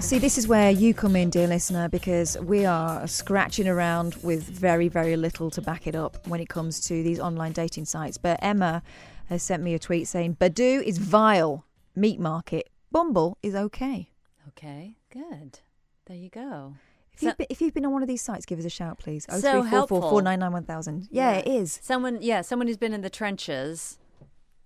See, 0.00 0.18
this 0.18 0.38
is 0.38 0.46
where 0.46 0.70
you 0.70 0.94
come 0.94 1.16
in, 1.16 1.30
dear 1.30 1.48
listener, 1.48 1.88
because 1.88 2.38
we 2.38 2.64
are 2.64 3.08
scratching 3.08 3.66
around 3.66 4.14
with 4.22 4.44
very, 4.44 4.86
very 4.86 5.16
little 5.16 5.50
to 5.50 5.60
back 5.60 5.88
it 5.88 5.96
up 5.96 6.24
when 6.28 6.38
it 6.38 6.48
comes 6.48 6.78
to 6.86 7.02
these 7.02 7.18
online 7.18 7.50
dating 7.50 7.86
sites. 7.86 8.16
But 8.16 8.38
Emma 8.42 8.84
has 9.28 9.42
sent 9.42 9.64
me 9.64 9.74
a 9.74 9.80
tweet 9.80 10.06
saying 10.06 10.36
Badoo 10.36 10.82
is 10.84 10.98
vile, 10.98 11.64
meat 11.96 12.20
market, 12.20 12.68
Bumble 12.92 13.36
is 13.42 13.56
okay. 13.56 14.10
Okay, 14.56 14.96
good. 15.10 15.60
There 16.06 16.16
you 16.16 16.30
go. 16.30 16.74
If, 17.12 17.20
So- 17.20 17.26
you've 17.28 17.38
been, 17.38 17.46
if 17.50 17.60
you've 17.60 17.74
been 17.74 17.84
on 17.86 17.92
one 17.92 18.02
of 18.02 18.08
these 18.08 18.22
sites, 18.22 18.46
give 18.46 18.58
us 18.58 18.64
a 18.64 18.70
shout, 18.70 18.98
please. 18.98 19.26
Oh, 19.28 19.38
So 19.38 19.62
helpful. 19.62 20.00
499 20.02 21.08
Yeah, 21.10 21.32
it 21.32 21.46
is. 21.46 21.78
Someone, 21.82 22.18
yeah, 22.20 22.42
someone 22.42 22.66
who's 22.66 22.76
been 22.76 22.92
in 22.92 23.00
the 23.02 23.10
trenches, 23.10 23.98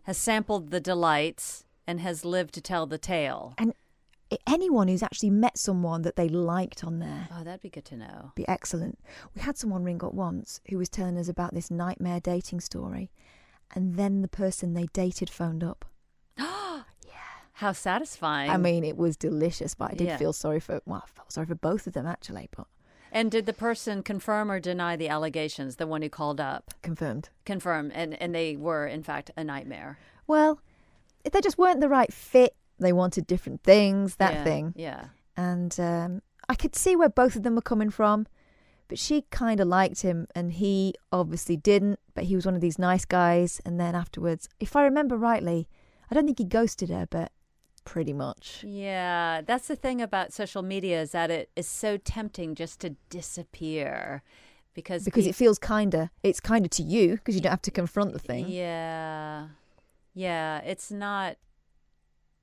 has 0.04 0.16
sampled 0.18 0.70
the 0.70 0.80
delights, 0.80 1.64
and 1.86 2.00
has 2.00 2.24
lived 2.24 2.54
to 2.54 2.60
tell 2.60 2.86
the 2.86 2.98
tale. 2.98 3.54
And 3.58 3.74
anyone 4.46 4.88
who's 4.88 5.02
actually 5.02 5.30
met 5.30 5.58
someone 5.58 6.02
that 6.02 6.16
they 6.16 6.28
liked 6.28 6.84
on 6.84 6.98
there. 7.00 7.28
Oh, 7.32 7.42
that'd 7.42 7.60
be 7.62 7.70
good 7.70 7.84
to 7.86 7.96
know. 7.96 8.32
be 8.34 8.46
excellent. 8.46 8.98
We 9.34 9.42
had 9.42 9.58
someone 9.58 9.82
ring 9.82 10.04
up 10.04 10.14
once 10.14 10.60
who 10.68 10.78
was 10.78 10.88
telling 10.88 11.18
us 11.18 11.28
about 11.28 11.54
this 11.54 11.70
nightmare 11.70 12.20
dating 12.20 12.60
story, 12.60 13.10
and 13.74 13.96
then 13.96 14.22
the 14.22 14.28
person 14.28 14.74
they 14.74 14.86
dated 14.92 15.30
phoned 15.30 15.64
up. 15.64 15.84
How 17.60 17.72
satisfying! 17.72 18.50
I 18.50 18.56
mean, 18.56 18.84
it 18.84 18.96
was 18.96 19.16
delicious, 19.18 19.74
but 19.74 19.90
I 19.92 19.94
did 19.94 20.06
Yeah. 20.06 20.16
feel 20.16 20.32
sorry 20.32 20.60
for 20.60 20.80
well, 20.86 21.02
I 21.04 21.08
felt 21.08 21.30
sorry 21.30 21.46
for 21.46 21.54
both 21.54 21.86
of 21.86 21.92
them 21.92 22.06
actually, 22.06 22.48
but 22.56 22.66
and 23.12 23.30
did 23.30 23.44
the 23.44 23.52
person 23.52 24.02
confirm 24.02 24.50
or 24.50 24.60
deny 24.60 24.96
the 24.96 25.08
allegations? 25.08 25.76
The 25.76 25.86
one 25.86 26.00
who 26.00 26.08
called 26.08 26.40
up 26.40 26.72
confirmed. 26.82 27.28
confirm, 27.44 27.92
and 27.94 28.14
and 28.22 28.34
they 28.34 28.56
were 28.56 28.86
in 28.86 29.02
fact 29.02 29.30
a 29.36 29.44
nightmare. 29.44 29.98
Well, 30.26 30.60
if 31.24 31.32
they 31.32 31.40
just 31.42 31.58
weren't 31.58 31.80
the 31.80 31.88
right 31.88 32.12
fit, 32.12 32.56
they 32.78 32.92
wanted 32.94 33.26
different 33.26 33.62
things, 33.62 34.16
that 34.16 34.32
Yeah, 34.34 34.44
thing. 34.44 34.72
Yeah. 34.74 35.04
And 35.36 35.78
um, 35.78 36.22
I 36.48 36.54
could 36.54 36.74
see 36.74 36.96
where 36.96 37.10
both 37.10 37.36
of 37.36 37.42
them 37.42 37.54
were 37.54 37.62
coming 37.62 37.90
from 37.90 38.26
but 38.88 38.98
she 38.98 39.22
kind 39.30 39.60
of 39.60 39.68
liked 39.68 40.02
him, 40.02 40.26
and 40.34 40.52
he 40.54 40.94
obviously 41.12 41.56
didn't. 41.56 42.00
But 42.14 42.24
he 42.24 42.34
was 42.34 42.44
one 42.44 42.56
of 42.56 42.60
these 42.60 42.76
nice 42.76 43.04
guys. 43.04 43.60
And 43.64 43.78
then 43.78 43.94
afterwards, 43.94 44.48
if 44.58 44.74
I 44.74 44.82
remember 44.82 45.16
rightly, 45.16 45.68
I 46.10 46.14
don't 46.16 46.26
think 46.26 46.38
he 46.38 46.44
ghosted 46.44 46.90
her, 46.90 47.06
but 47.08 47.30
pretty 47.84 48.12
much. 48.12 48.64
Yeah, 48.66 49.40
that's 49.44 49.68
the 49.68 49.76
thing 49.76 50.00
about 50.00 50.32
social 50.32 50.62
media 50.62 51.00
is 51.00 51.12
that 51.12 51.30
it 51.30 51.50
is 51.56 51.66
so 51.66 51.96
tempting 51.96 52.54
just 52.54 52.80
to 52.80 52.96
disappear 53.08 54.22
because 54.74 55.04
Because 55.04 55.24
pe- 55.24 55.30
it 55.30 55.34
feels 55.34 55.58
kinder. 55.58 56.10
It's 56.22 56.40
kinder 56.40 56.68
to 56.68 56.82
you 56.82 57.16
because 57.16 57.34
you 57.34 57.40
don't 57.40 57.50
have 57.50 57.62
to 57.62 57.70
confront 57.70 58.12
the 58.12 58.18
thing. 58.18 58.48
Yeah. 58.48 59.48
Yeah, 60.14 60.58
it's 60.58 60.90
not 60.90 61.36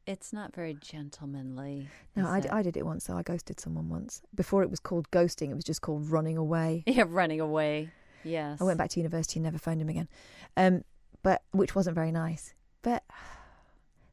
it's 0.05 0.31
not 0.31 0.55
very 0.55 0.73
gentlemanly. 0.73 1.89
No, 2.15 2.27
I? 2.27 2.41
I 2.49 2.61
did 2.61 2.77
it 2.77 2.85
once. 2.85 3.03
So 3.03 3.17
I 3.17 3.23
ghosted 3.23 3.59
someone 3.59 3.89
once. 3.89 4.21
Before 4.33 4.63
it 4.63 4.69
was 4.69 4.79
called 4.79 5.11
ghosting, 5.11 5.51
it 5.51 5.55
was 5.55 5.65
just 5.65 5.81
called 5.81 6.09
running 6.09 6.37
away. 6.37 6.83
Yeah, 6.87 7.03
running 7.07 7.41
away. 7.41 7.89
Yes. 8.23 8.61
I 8.61 8.63
went 8.63 8.77
back 8.77 8.89
to 8.91 8.99
university 8.99 9.39
and 9.39 9.43
never 9.43 9.57
phoned 9.57 9.81
him 9.81 9.89
again, 9.89 10.07
um, 10.55 10.83
but 11.23 11.43
which 11.51 11.75
wasn't 11.75 11.95
very 11.95 12.11
nice. 12.11 12.53
But 12.81 13.03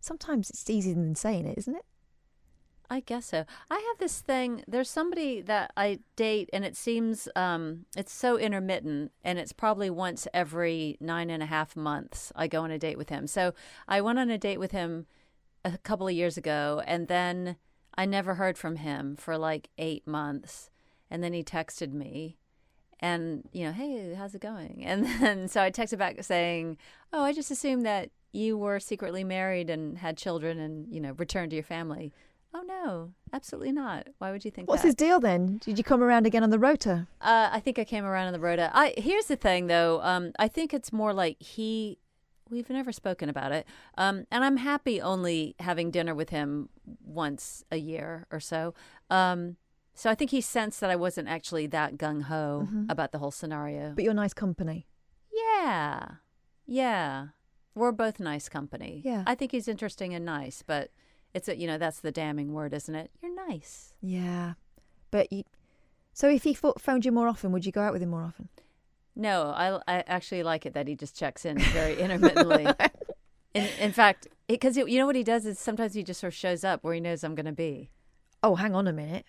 sometimes 0.04 0.50
it's 0.50 0.68
easier 0.68 0.94
than 0.94 1.14
saying 1.14 1.46
it, 1.46 1.58
isn't 1.58 1.74
it? 1.74 1.84
I 2.90 3.00
guess 3.00 3.26
so. 3.26 3.44
I 3.70 3.74
have 3.74 3.98
this 3.98 4.20
thing. 4.20 4.62
There's 4.68 4.90
somebody 4.90 5.40
that 5.40 5.72
I 5.76 6.00
date, 6.16 6.50
and 6.52 6.64
it 6.64 6.76
seems 6.76 7.28
um, 7.34 7.86
it's 7.96 8.12
so 8.12 8.38
intermittent, 8.38 9.12
and 9.24 9.38
it's 9.38 9.52
probably 9.52 9.88
once 9.88 10.28
every 10.34 10.98
nine 11.00 11.30
and 11.30 11.42
a 11.42 11.46
half 11.46 11.76
months 11.76 12.30
I 12.36 12.46
go 12.46 12.62
on 12.62 12.70
a 12.70 12.78
date 12.78 12.98
with 12.98 13.08
him. 13.08 13.26
So 13.26 13.54
I 13.88 14.02
went 14.02 14.18
on 14.18 14.30
a 14.30 14.38
date 14.38 14.60
with 14.60 14.72
him 14.72 15.06
a 15.64 15.78
couple 15.78 16.06
of 16.06 16.14
years 16.14 16.36
ago, 16.36 16.82
and 16.86 17.08
then 17.08 17.56
I 17.96 18.04
never 18.04 18.34
heard 18.34 18.58
from 18.58 18.76
him 18.76 19.16
for 19.16 19.38
like 19.38 19.70
eight 19.78 20.06
months, 20.06 20.68
and 21.10 21.24
then 21.24 21.32
he 21.32 21.42
texted 21.42 21.92
me. 21.92 22.36
And 23.00 23.48
you 23.52 23.64
know, 23.64 23.72
hey, 23.72 24.14
how's 24.14 24.34
it 24.34 24.42
going? 24.42 24.84
And 24.86 25.06
then 25.06 25.48
so 25.48 25.62
I 25.62 25.70
texted 25.70 25.98
back 25.98 26.22
saying, 26.22 26.76
"Oh, 27.12 27.22
I 27.22 27.32
just 27.32 27.50
assumed 27.50 27.86
that 27.86 28.10
you 28.34 28.58
were 28.58 28.80
secretly 28.80 29.24
married 29.24 29.70
and 29.70 29.98
had 29.98 30.16
children, 30.16 30.58
and 30.58 30.92
you 30.92 31.00
know, 31.00 31.12
returned 31.12 31.50
to 31.50 31.56
your 31.56 31.64
family." 31.64 32.12
Oh 32.56 32.62
no, 32.62 33.12
absolutely 33.32 33.72
not. 33.72 34.06
Why 34.18 34.30
would 34.30 34.44
you 34.44 34.50
think 34.50 34.66
that? 34.68 34.70
What's 34.70 34.82
that? 34.82 34.88
his 34.88 34.94
deal 34.94 35.18
then? 35.18 35.58
Did 35.58 35.76
you 35.76 35.82
come 35.84 36.02
around 36.02 36.24
again 36.26 36.42
on 36.44 36.50
the 36.50 36.58
rota? 36.58 37.08
Uh, 37.20 37.48
I 37.52 37.58
think 37.60 37.78
I 37.80 37.84
came 37.84 38.04
around 38.04 38.28
on 38.28 38.32
the 38.32 38.38
road. 38.40 38.58
I 38.60 38.94
here's 38.96 39.26
the 39.26 39.36
thing 39.36 39.66
though. 39.66 40.00
Um, 40.02 40.32
I 40.38 40.48
think 40.48 40.72
it's 40.72 40.92
more 40.92 41.12
like 41.12 41.42
he. 41.42 41.98
We've 42.50 42.68
never 42.70 42.92
spoken 42.92 43.28
about 43.30 43.52
it, 43.52 43.66
um, 43.96 44.26
and 44.30 44.44
I'm 44.44 44.58
happy 44.58 45.00
only 45.00 45.56
having 45.60 45.90
dinner 45.90 46.14
with 46.14 46.28
him 46.28 46.68
once 47.04 47.64
a 47.72 47.76
year 47.78 48.26
or 48.30 48.38
so. 48.38 48.74
Um, 49.10 49.56
so 49.94 50.10
I 50.10 50.14
think 50.14 50.30
he 50.30 50.40
sensed 50.42 50.80
that 50.80 50.90
I 50.90 50.96
wasn't 50.96 51.26
actually 51.28 51.66
that 51.68 51.96
gung 51.96 52.24
ho 52.24 52.68
Mhm. 52.70 52.90
about 52.90 53.12
the 53.12 53.18
whole 53.18 53.30
scenario. 53.30 53.92
But 53.94 54.04
you're 54.04 54.12
nice 54.14 54.34
company. 54.34 54.86
yeah, 55.32 56.06
yeah, 56.66 57.28
we're 57.74 57.92
both 57.92 58.20
nice 58.20 58.48
company. 58.48 59.02
Yeah. 59.04 59.24
I 59.26 59.34
think 59.34 59.52
he's 59.52 59.68
interesting 59.68 60.14
and 60.14 60.24
nice, 60.24 60.62
but 60.66 60.90
it's 61.34 61.48
a 61.48 61.56
you 61.56 61.66
know 61.66 61.78
that's 61.78 62.00
the 62.00 62.12
damning 62.12 62.52
word, 62.52 62.72
isn't 62.72 62.94
it? 62.94 63.10
You're 63.22 63.34
nice. 63.34 63.94
Yeah, 64.00 64.54
but 65.10 65.32
you. 65.32 65.44
So 66.12 66.28
if 66.28 66.44
he 66.44 66.54
pho- 66.54 66.74
phoned 66.78 67.04
you 67.04 67.12
more 67.12 67.28
often, 67.28 67.50
would 67.52 67.66
you 67.66 67.72
go 67.72 67.82
out 67.82 67.92
with 67.92 68.02
him 68.02 68.10
more 68.10 68.22
often? 68.22 68.48
No, 69.16 69.52
I, 69.56 69.80
I 69.86 70.04
actually 70.06 70.42
like 70.42 70.66
it 70.66 70.74
that 70.74 70.88
he 70.88 70.94
just 70.94 71.16
checks 71.16 71.44
in 71.44 71.58
very 71.58 72.00
intermittently. 72.00 72.66
in, 73.54 73.68
in 73.80 73.92
fact, 73.92 74.28
because 74.48 74.76
you 74.76 74.98
know 74.98 75.06
what 75.06 75.16
he 75.16 75.22
does 75.24 75.46
is 75.46 75.58
sometimes 75.58 75.94
he 75.94 76.02
just 76.02 76.20
sort 76.20 76.32
of 76.32 76.36
shows 76.36 76.64
up 76.64 76.82
where 76.82 76.94
he 76.94 77.00
knows 77.00 77.22
I'm 77.22 77.34
going 77.34 77.46
to 77.46 77.52
be. 77.52 77.90
Oh, 78.42 78.56
hang 78.56 78.74
on 78.74 78.86
a 78.86 78.92
minute. 78.92 79.26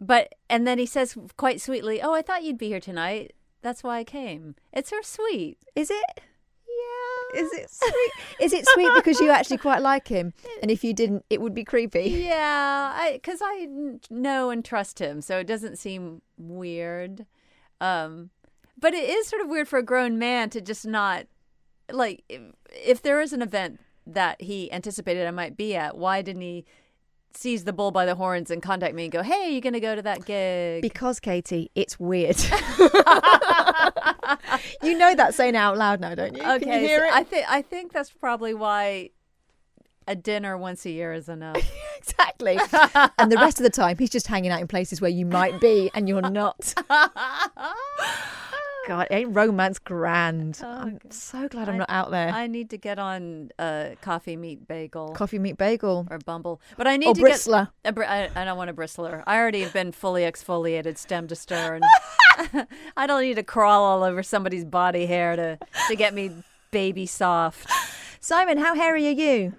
But 0.00 0.34
and 0.48 0.66
then 0.66 0.78
he 0.78 0.86
says 0.86 1.16
quite 1.36 1.60
sweetly, 1.60 2.00
"Oh, 2.00 2.14
I 2.14 2.22
thought 2.22 2.44
you'd 2.44 2.58
be 2.58 2.68
here 2.68 2.80
tonight. 2.80 3.32
That's 3.62 3.82
why 3.82 3.98
I 3.98 4.04
came." 4.04 4.54
It's 4.72 4.90
so 4.90 5.00
sweet. 5.02 5.58
Is 5.74 5.90
it? 5.90 6.20
Is 7.34 7.52
it 7.52 7.70
sweet? 7.70 8.12
Is 8.40 8.52
it 8.52 8.66
sweet 8.68 8.90
because 8.94 9.20
you 9.20 9.30
actually 9.30 9.58
quite 9.58 9.82
like 9.82 10.08
him? 10.08 10.32
And 10.62 10.70
if 10.70 10.84
you 10.84 10.92
didn't, 10.92 11.24
it 11.30 11.40
would 11.40 11.54
be 11.54 11.64
creepy. 11.64 12.24
Yeah, 12.26 13.10
because 13.12 13.40
I 13.42 13.68
know 14.10 14.50
and 14.50 14.64
trust 14.64 14.98
him, 14.98 15.20
so 15.20 15.38
it 15.38 15.46
doesn't 15.46 15.76
seem 15.78 16.22
weird. 16.36 17.26
Um, 17.80 18.30
but 18.78 18.94
it 18.94 19.08
is 19.08 19.26
sort 19.26 19.42
of 19.42 19.48
weird 19.48 19.68
for 19.68 19.78
a 19.78 19.82
grown 19.82 20.18
man 20.18 20.50
to 20.50 20.60
just 20.60 20.86
not 20.86 21.26
like 21.90 22.22
if, 22.28 22.42
if 22.72 23.02
there 23.02 23.20
is 23.20 23.32
an 23.32 23.42
event 23.42 23.80
that 24.06 24.40
he 24.40 24.72
anticipated 24.72 25.26
I 25.26 25.30
might 25.30 25.56
be 25.56 25.74
at, 25.76 25.96
why 25.96 26.22
didn't 26.22 26.42
he 26.42 26.64
seize 27.34 27.64
the 27.64 27.72
bull 27.72 27.90
by 27.90 28.04
the 28.06 28.14
horns 28.14 28.50
and 28.50 28.62
contact 28.62 28.94
me 28.94 29.04
and 29.04 29.12
go, 29.12 29.22
"Hey, 29.22 29.46
are 29.46 29.50
you 29.50 29.60
going 29.60 29.74
to 29.74 29.80
go 29.80 29.94
to 29.94 30.02
that 30.02 30.24
gig?" 30.24 30.82
Because 30.82 31.20
Katie, 31.20 31.70
it's 31.74 31.98
weird. 31.98 32.36
you 34.82 34.96
know 34.96 35.14
that 35.14 35.34
saying 35.34 35.56
out 35.56 35.76
loud 35.76 36.00
now, 36.00 36.14
don't 36.14 36.36
you? 36.36 36.42
okay, 36.42 36.58
Can 36.64 36.72
you 36.82 36.88
hear 36.88 37.00
so 37.00 37.04
it? 37.06 37.12
I 37.12 37.22
think 37.24 37.46
I 37.48 37.62
think 37.62 37.92
that's 37.92 38.10
probably 38.10 38.54
why 38.54 39.10
a 40.06 40.16
dinner 40.16 40.56
once 40.56 40.86
a 40.86 40.90
year 40.90 41.12
is 41.12 41.28
enough. 41.28 41.56
exactly. 41.98 42.58
and 43.18 43.30
the 43.30 43.36
rest 43.36 43.58
of 43.58 43.62
the 43.64 43.70
time, 43.70 43.96
he's 43.98 44.10
just 44.10 44.26
hanging 44.26 44.50
out 44.50 44.60
in 44.60 44.66
places 44.66 45.00
where 45.00 45.10
you 45.10 45.26
might 45.26 45.60
be 45.60 45.90
and 45.94 46.08
you're 46.08 46.22
not. 46.22 46.74
God, 48.88 49.06
ain't 49.10 49.36
romance 49.36 49.78
grand? 49.78 50.58
I'm 50.64 50.98
so 51.10 51.46
glad 51.46 51.68
I'm 51.68 51.74
I- 51.74 51.78
not 51.78 51.90
out 51.90 52.10
there. 52.10 52.30
I 52.30 52.46
need 52.46 52.70
to 52.70 52.78
get 52.78 52.98
on 52.98 53.50
uh, 53.58 53.90
coffee 54.00 54.34
meat 54.34 54.66
bagel. 54.66 55.10
Coffee 55.10 55.38
meat 55.38 55.58
bagel. 55.58 56.06
or 56.10 56.18
Bumble. 56.18 56.60
But 56.78 56.86
I 56.86 56.96
need 56.96 57.08
Or 57.08 57.14
to 57.14 57.20
bristler. 57.20 57.68
get 57.84 57.90
a 57.90 57.92
br- 57.92 58.04
I, 58.04 58.30
I 58.34 58.44
don't 58.46 58.56
want 58.56 58.70
a 58.70 58.72
bristler. 58.72 59.22
I 59.26 59.36
already 59.36 59.60
have 59.60 59.74
been 59.74 59.92
fully 59.92 60.22
exfoliated 60.22 60.96
stem 60.96 61.28
to 61.28 61.36
stern. 61.36 61.82
I 62.96 63.06
don't 63.06 63.20
need 63.20 63.34
to 63.34 63.42
crawl 63.42 63.84
all 63.84 64.02
over 64.02 64.22
somebody's 64.22 64.64
body 64.64 65.04
hair 65.04 65.36
to 65.36 65.58
to 65.88 65.94
get 65.96 66.14
me 66.14 66.30
baby 66.70 67.04
soft. 67.04 67.70
Simon, 68.20 68.56
how 68.58 68.74
hairy 68.74 69.06
are 69.06 69.10
you? 69.10 69.52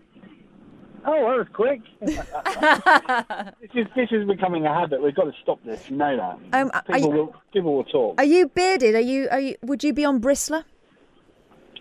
Oh, 1.05 1.13
that 1.13 1.37
was 1.37 1.47
quick. 1.53 1.81
this 2.01 3.71
is 3.73 3.87
this 3.95 4.09
is 4.11 4.27
becoming 4.27 4.65
a 4.65 4.73
habit. 4.73 5.01
We've 5.01 5.15
got 5.15 5.25
to 5.25 5.33
stop 5.41 5.63
this. 5.63 5.89
You 5.89 5.97
know 5.97 6.15
that. 6.17 6.59
Um, 6.61 6.71
are 6.73 6.83
people 6.83 6.99
you- 7.01 7.09
will 7.09 7.35
people 7.53 7.73
will 7.75 7.83
talk. 7.85 8.15
Are 8.17 8.23
you 8.23 8.47
bearded? 8.49 8.95
Are 8.95 8.99
you? 8.99 9.27
Are 9.31 9.39
you? 9.39 9.55
Would 9.63 9.83
you 9.83 9.93
be 9.93 10.05
on 10.05 10.19
Bristlr? 10.21 10.63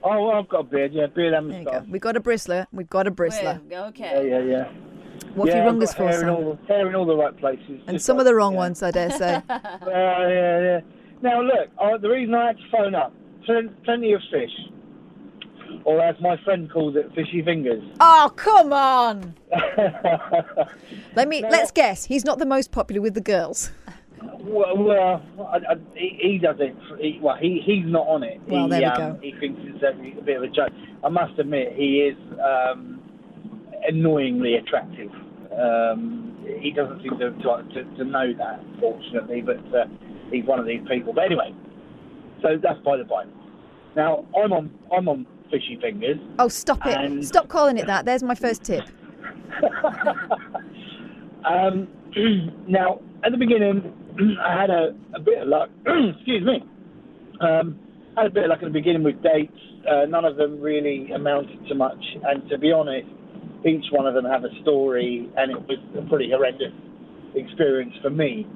Oh, 0.04 0.26
well, 0.26 0.31
I've 0.38 0.48
got 0.48 0.61
a 0.61 0.64
beard. 0.64 0.92
Yeah, 0.92 1.07
beard 1.07 1.35
and 1.35 1.50
There 1.50 1.59
you 1.59 1.64
go. 1.64 1.85
We've 1.88 2.00
got 2.00 2.16
a 2.16 2.20
bristler. 2.20 2.66
We've 2.72 2.88
got 2.88 3.09
a 3.09 3.11
bristler. 3.11 3.61
Yeah, 3.68 3.87
Okay. 3.87 4.28
yeah, 4.31 4.38
yeah. 4.38 4.68
What 5.35 5.48
have 5.48 5.57
yeah, 5.57 5.62
you 5.62 5.66
rung 5.66 5.76
I've 5.78 5.83
us 5.88 5.94
for, 5.94 6.04
hair 6.07 6.20
in, 6.20 6.20
Sam? 6.20 6.28
all, 6.31 6.59
hair 6.68 6.88
in 6.88 6.94
all 6.94 7.04
the 7.04 7.16
right 7.16 7.37
places. 7.37 7.81
And 7.88 8.00
some 8.00 8.16
like- 8.16 8.22
of 8.22 8.26
the 8.26 8.35
wrong 8.37 8.52
yeah. 8.52 8.59
ones, 8.59 8.83
I 8.85 8.92
dare 8.92 9.11
say. 9.11 9.42
Uh, 9.48 9.88
yeah, 9.88 10.61
yeah. 10.61 10.81
Now 11.20 11.42
look, 11.42 11.68
uh, 11.81 11.98
the 11.98 12.09
reason 12.09 12.33
I 12.35 12.46
had 12.48 12.59
to 12.59 12.62
phone 12.70 12.94
up, 12.94 13.12
plen- 13.44 13.74
plenty 13.85 14.12
of 14.12 14.20
fish, 14.31 14.52
or 15.85 16.00
as 16.00 16.16
my 16.20 16.37
friend 16.44 16.70
calls 16.70 16.96
it, 16.96 17.11
fishy 17.14 17.42
fingers. 17.42 17.83
oh, 18.00 18.33
come 18.37 18.72
on! 18.72 19.35
Let 21.16 21.28
me. 21.28 21.42
Let's 21.42 21.70
guess. 21.70 22.04
He's 22.04 22.24
not 22.24 22.38
the 22.38 22.46
most 22.46 22.72
popular 22.72 23.00
with 23.00 23.14
the 23.14 23.20
girls. 23.20 23.70
Well, 24.40 24.76
well 24.76 25.22
I, 25.40 25.57
I, 25.57 25.74
he, 25.94 26.18
he 26.20 26.38
doesn't. 26.38 26.76
He, 27.00 27.18
well, 27.22 27.37
he 27.37 27.62
he's 27.64 27.85
not 27.87 28.07
on 28.07 28.22
it. 28.22 28.40
Well, 28.46 28.64
he, 28.64 28.70
there 28.70 28.81
we 28.81 28.87
um, 28.87 29.14
go. 29.14 29.20
He 29.20 29.33
thinks 29.33 29.61
it's 29.64 29.83
a, 29.83 30.18
a 30.18 30.22
bit 30.22 30.37
of 30.37 30.42
a 30.44 30.48
joke. 30.48 30.72
I 31.04 31.09
must 31.09 31.38
admit, 31.38 31.74
he 31.74 32.00
is 32.00 32.16
um, 32.40 33.00
annoyingly 33.87 34.57
attractive. 34.57 35.11
Um, 35.52 36.37
he 36.61 36.70
doesn't 36.70 37.02
seem 37.02 37.18
to, 37.18 37.31
to 37.31 37.62
to 37.74 37.96
to 37.96 38.04
know 38.04 38.33
that, 38.35 38.61
fortunately, 38.81 39.42
but 39.42 39.59
uh, 39.74 39.87
he's 40.31 40.44
one 40.44 40.59
of 40.59 40.66
these 40.66 40.81
people. 40.88 41.12
But 41.12 41.24
anyway, 41.24 41.54
so 42.42 42.57
that's 42.62 42.78
by 42.85 42.96
the 42.96 43.04
by. 43.04 43.24
Now 43.96 44.24
I'm 44.37 44.52
on 44.52 44.70
I'm 44.96 45.09
on 45.09 45.26
fishy 45.50 45.78
fingers. 45.80 46.18
Oh, 46.38 46.48
stop 46.48 46.87
it! 46.87 46.96
And- 46.96 47.24
Stop 47.26 47.48
calling 47.48 47.78
it 47.78 47.87
that. 47.87 48.04
There's 48.04 48.22
my 48.22 48.34
first 48.34 48.64
tip. 48.64 48.84
Um, 51.44 51.88
now, 52.68 53.00
at 53.24 53.32
the 53.32 53.38
beginning, 53.38 53.94
I 54.44 54.61
had 54.61 54.70
a, 54.70 54.94
a 55.14 55.20
bit 55.20 55.42
of 55.42 55.48
luck. 55.48 55.70
Excuse 55.87 56.44
me. 56.44 56.62
Um, 57.40 57.78
I 58.16 58.22
had 58.22 58.30
a 58.32 58.34
bit 58.34 58.44
of 58.44 58.50
luck 58.50 58.58
at 58.62 58.66
the 58.66 58.70
beginning 58.72 59.02
with 59.04 59.22
dates. 59.22 59.56
Uh, 59.88 60.04
none 60.06 60.24
of 60.24 60.37
them 60.37 60.61
really 60.61 61.11
amounted 61.12 61.66
to 61.68 61.74
much. 61.74 62.02
And 62.24 62.48
to 62.50 62.58
be 62.58 62.72
honest, 62.72 63.08
each 63.66 63.84
one 63.92 64.06
of 64.06 64.14
them 64.14 64.24
have 64.24 64.44
a 64.44 64.50
story, 64.62 65.28
and 65.37 65.52
it 65.52 65.58
was 65.68 65.78
a 65.96 66.08
pretty 66.08 66.30
horrendous 66.30 66.72
experience 67.34 67.94
for 68.02 68.11
me. 68.11 68.46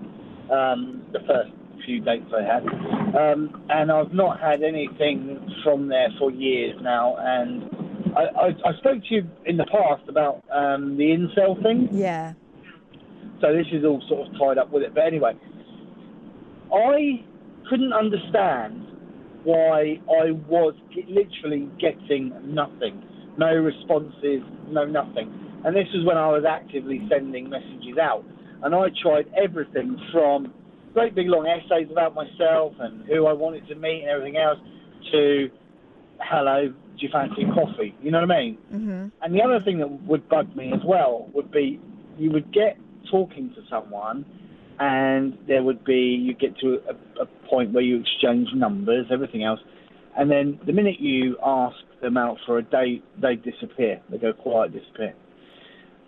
Um, 0.51 1.03
the 1.13 1.21
first 1.27 1.53
few 1.85 2.01
dates 2.01 2.31
I 2.35 2.43
had, 2.43 2.63
um, 3.17 3.65
and 3.69 3.91
I've 3.91 4.13
not 4.13 4.41
had 4.41 4.63
anything 4.63 5.39
from 5.63 5.89
there 5.89 6.09
for 6.19 6.31
years 6.31 6.77
now. 6.83 7.17
And 7.19 7.65
I, 8.17 8.23
I, 8.23 8.47
I 8.71 8.79
spoke 8.79 9.03
to 9.09 9.15
you 9.15 9.29
in 9.47 9.57
the 9.57 9.67
past 9.67 10.09
about 10.09 10.43
um, 10.51 10.97
the 10.97 11.05
incel 11.05 11.61
thing. 11.63 11.89
Yeah. 11.93 12.35
So 13.41 13.53
this 13.53 13.67
is 13.73 13.85
all 13.85 14.03
sort 14.09 14.29
of 14.29 14.39
tied 14.39 14.59
up 14.59 14.71
with 14.71 14.83
it. 14.83 14.95
But 14.95 15.05
anyway, 15.05 15.33
I 16.73 17.25
couldn't 17.69 17.93
understand 17.93 18.87
why 19.45 19.99
I 20.09 20.31
was 20.49 20.75
literally 21.09 21.69
getting 21.81 22.33
nothing, 22.45 23.03
no 23.37 23.53
responses, 23.55 24.43
no 24.69 24.85
nothing. 24.85 25.33
And 25.65 25.75
this 25.75 25.89
was 25.95 26.05
when 26.07 26.17
I 26.17 26.29
was 26.29 26.45
actively 26.49 27.01
sending 27.11 27.49
messages 27.49 27.99
out. 28.01 28.25
And 28.63 28.75
I 28.75 28.89
tried 29.03 29.27
everything 29.37 29.99
from 30.13 30.55
great 30.93 31.15
big 31.15 31.29
long 31.29 31.47
essays 31.47 31.89
about 31.91 32.15
myself 32.15 32.75
and 32.79 33.05
who 33.07 33.27
I 33.27 33.33
wanted 33.33 33.67
to 33.69 33.75
meet 33.75 34.03
and 34.03 34.11
everything 34.11 34.37
else, 34.37 34.59
to 35.13 35.49
hello, 36.21 36.69
do 36.69 36.99
you 36.99 37.09
fancy 37.13 37.45
coffee? 37.55 37.95
You 38.03 38.11
know 38.11 38.21
what 38.21 38.31
I 38.31 38.41
mean? 38.41 38.59
Mm-hmm. 38.73 39.09
And 39.23 39.35
the 39.35 39.43
other 39.43 39.61
thing 39.65 39.79
that 39.79 39.91
would 40.07 40.29
bug 40.29 40.55
me 40.55 40.73
as 40.73 40.81
well 40.85 41.29
would 41.35 41.51
be 41.51 41.81
you 42.19 42.31
would 42.31 42.53
get 42.53 42.77
talking 43.11 43.53
to 43.55 43.63
someone, 43.69 44.25
and 44.79 45.37
there 45.47 45.63
would 45.63 45.85
be 45.85 46.19
you 46.23 46.35
get 46.35 46.57
to 46.59 46.79
a, 46.89 47.23
a 47.23 47.27
point 47.49 47.73
where 47.73 47.83
you 47.83 48.01
exchange 48.01 48.49
numbers, 48.55 49.07
everything 49.11 49.45
else, 49.45 49.61
and 50.17 50.31
then 50.31 50.61
the 50.67 50.73
minute 50.73 51.01
you 51.01 51.37
ask 51.45 51.77
them 52.01 52.17
out 52.17 52.39
for 52.47 52.59
a 52.59 52.63
date, 52.63 53.05
they 53.21 53.37
disappear. 53.37 54.01
They 54.11 54.19
go 54.19 54.33
quiet, 54.33 54.73
disappear. 54.73 55.15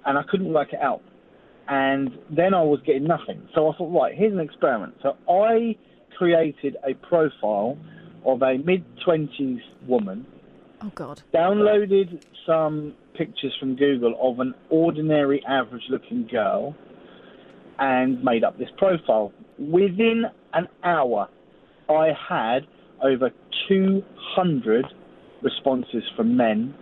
And 0.04 0.18
I 0.18 0.22
couldn't 0.28 0.52
work 0.52 0.72
it 0.72 0.80
out. 0.80 1.02
And 1.68 2.18
then 2.30 2.52
I 2.54 2.62
was 2.62 2.80
getting 2.84 3.04
nothing. 3.04 3.48
So 3.54 3.70
I 3.70 3.76
thought, 3.76 3.90
right, 3.92 4.14
here's 4.14 4.32
an 4.32 4.40
experiment. 4.40 4.94
So 5.02 5.16
I 5.28 5.76
created 6.16 6.76
a 6.86 6.94
profile 6.94 7.78
of 8.24 8.42
a 8.42 8.58
mid 8.58 8.84
20s 9.06 9.60
woman, 9.86 10.26
Oh 10.82 10.92
God. 10.94 11.22
downloaded 11.32 12.22
some 12.46 12.94
pictures 13.14 13.54
from 13.58 13.76
Google 13.76 14.14
of 14.20 14.40
an 14.40 14.54
ordinary, 14.70 15.42
average 15.46 15.84
looking 15.88 16.26
girl, 16.26 16.74
and 17.78 18.22
made 18.22 18.44
up 18.44 18.58
this 18.58 18.70
profile. 18.76 19.32
Within 19.58 20.24
an 20.52 20.68
hour, 20.82 21.28
I 21.88 22.12
had 22.28 22.66
over 23.02 23.30
200 23.68 24.86
responses 25.42 26.02
from 26.16 26.36
men, 26.36 26.74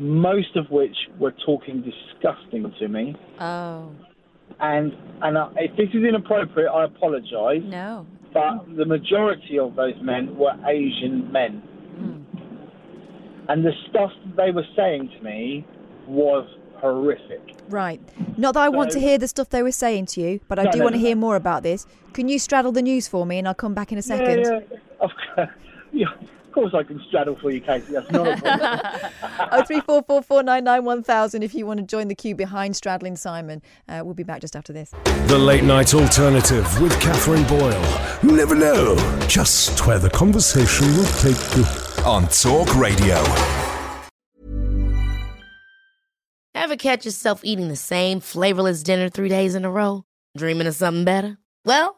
most 0.00 0.54
of 0.56 0.66
which 0.70 0.96
were 1.18 1.34
talking 1.44 1.82
disgusting 1.82 2.72
to 2.78 2.88
me. 2.88 3.14
Oh 3.40 3.90
And 4.60 4.92
and 5.22 5.36
I, 5.38 5.50
if 5.56 5.76
this 5.76 5.88
is 5.94 6.04
inappropriate, 6.04 6.70
I 6.72 6.84
apologise. 6.84 7.62
no. 7.64 8.06
But 8.34 8.76
the 8.76 8.84
majority 8.84 9.58
of 9.58 9.74
those 9.74 9.94
men 10.02 10.36
were 10.36 10.52
Asian 10.66 11.32
men. 11.32 11.62
Hmm. 11.96 13.48
And 13.48 13.64
the 13.64 13.72
stuff 13.88 14.10
that 14.26 14.36
they 14.36 14.50
were 14.50 14.66
saying 14.76 15.10
to 15.16 15.24
me 15.24 15.66
was 16.06 16.46
horrific. 16.76 17.40
Right. 17.70 18.00
Not 18.36 18.52
that 18.54 18.60
I 18.60 18.68
want 18.68 18.90
to 18.92 19.00
hear 19.00 19.16
the 19.16 19.26
stuff 19.28 19.48
they 19.48 19.62
were 19.62 19.72
saying 19.72 20.06
to 20.06 20.20
you, 20.20 20.40
but 20.46 20.58
I 20.58 20.64
No, 20.64 20.72
do 20.72 20.78
no, 20.78 20.84
want 20.84 20.94
to 20.96 21.00
no, 21.00 21.06
hear 21.06 21.16
more 21.16 21.36
about 21.36 21.62
this. 21.62 21.86
Can 22.12 22.28
you 22.28 22.38
straddle 22.38 22.70
the 22.70 22.82
news 22.82 23.08
for 23.08 23.24
me, 23.24 23.38
and 23.38 23.48
I'll 23.48 23.54
come 23.54 23.72
back 23.74 23.92
in 23.92 23.98
a 23.98 24.02
second. 24.02 24.40
Yeah, 24.40 25.46
yeah. 25.92 26.06
Of, 26.48 26.54
course- 26.54 26.72
yeah, 26.72 26.72
of 26.72 26.72
course 26.72 26.74
I 26.74 26.82
can 26.82 27.02
straddle 27.08 27.36
for 27.36 27.50
you, 27.50 27.60
Casey. 27.60 27.92
That's 27.92 28.10
not 28.10 28.26
a 28.26 28.36
problem. 28.40 28.80
Oh 29.50 29.62
three 29.64 29.80
four 29.80 30.02
four 30.02 30.20
four 30.22 30.42
nine 30.42 30.64
nine 30.64 30.84
one 30.84 31.02
thousand. 31.02 31.42
If 31.42 31.54
you 31.54 31.64
want 31.64 31.78
to 31.80 31.86
join 31.86 32.08
the 32.08 32.14
queue 32.14 32.34
behind 32.34 32.76
straddling 32.76 33.16
Simon, 33.16 33.62
uh, 33.88 34.02
we'll 34.04 34.14
be 34.14 34.24
back 34.24 34.40
just 34.40 34.56
after 34.56 34.72
this. 34.72 34.90
The 35.26 35.38
Late 35.38 35.62
Night 35.64 35.94
Alternative 35.94 36.80
with 36.82 36.98
Katherine 37.00 37.44
Boyle. 37.44 37.84
You 38.22 38.32
never 38.36 38.54
know. 38.54 38.96
Just 39.28 39.86
where 39.86 39.98
the 39.98 40.10
conversation 40.10 40.86
will 40.96 41.04
take 41.22 41.56
you. 41.56 41.64
On 42.04 42.26
Talk 42.28 42.74
Radio. 42.76 43.22
Ever 46.54 46.76
catch 46.76 47.04
yourself 47.04 47.40
eating 47.44 47.68
the 47.68 47.76
same 47.76 48.20
flavorless 48.20 48.82
dinner 48.82 49.08
three 49.08 49.28
days 49.28 49.54
in 49.54 49.64
a 49.64 49.70
row? 49.70 50.04
Dreaming 50.36 50.66
of 50.66 50.74
something 50.74 51.04
better? 51.04 51.38
Well, 51.64 51.97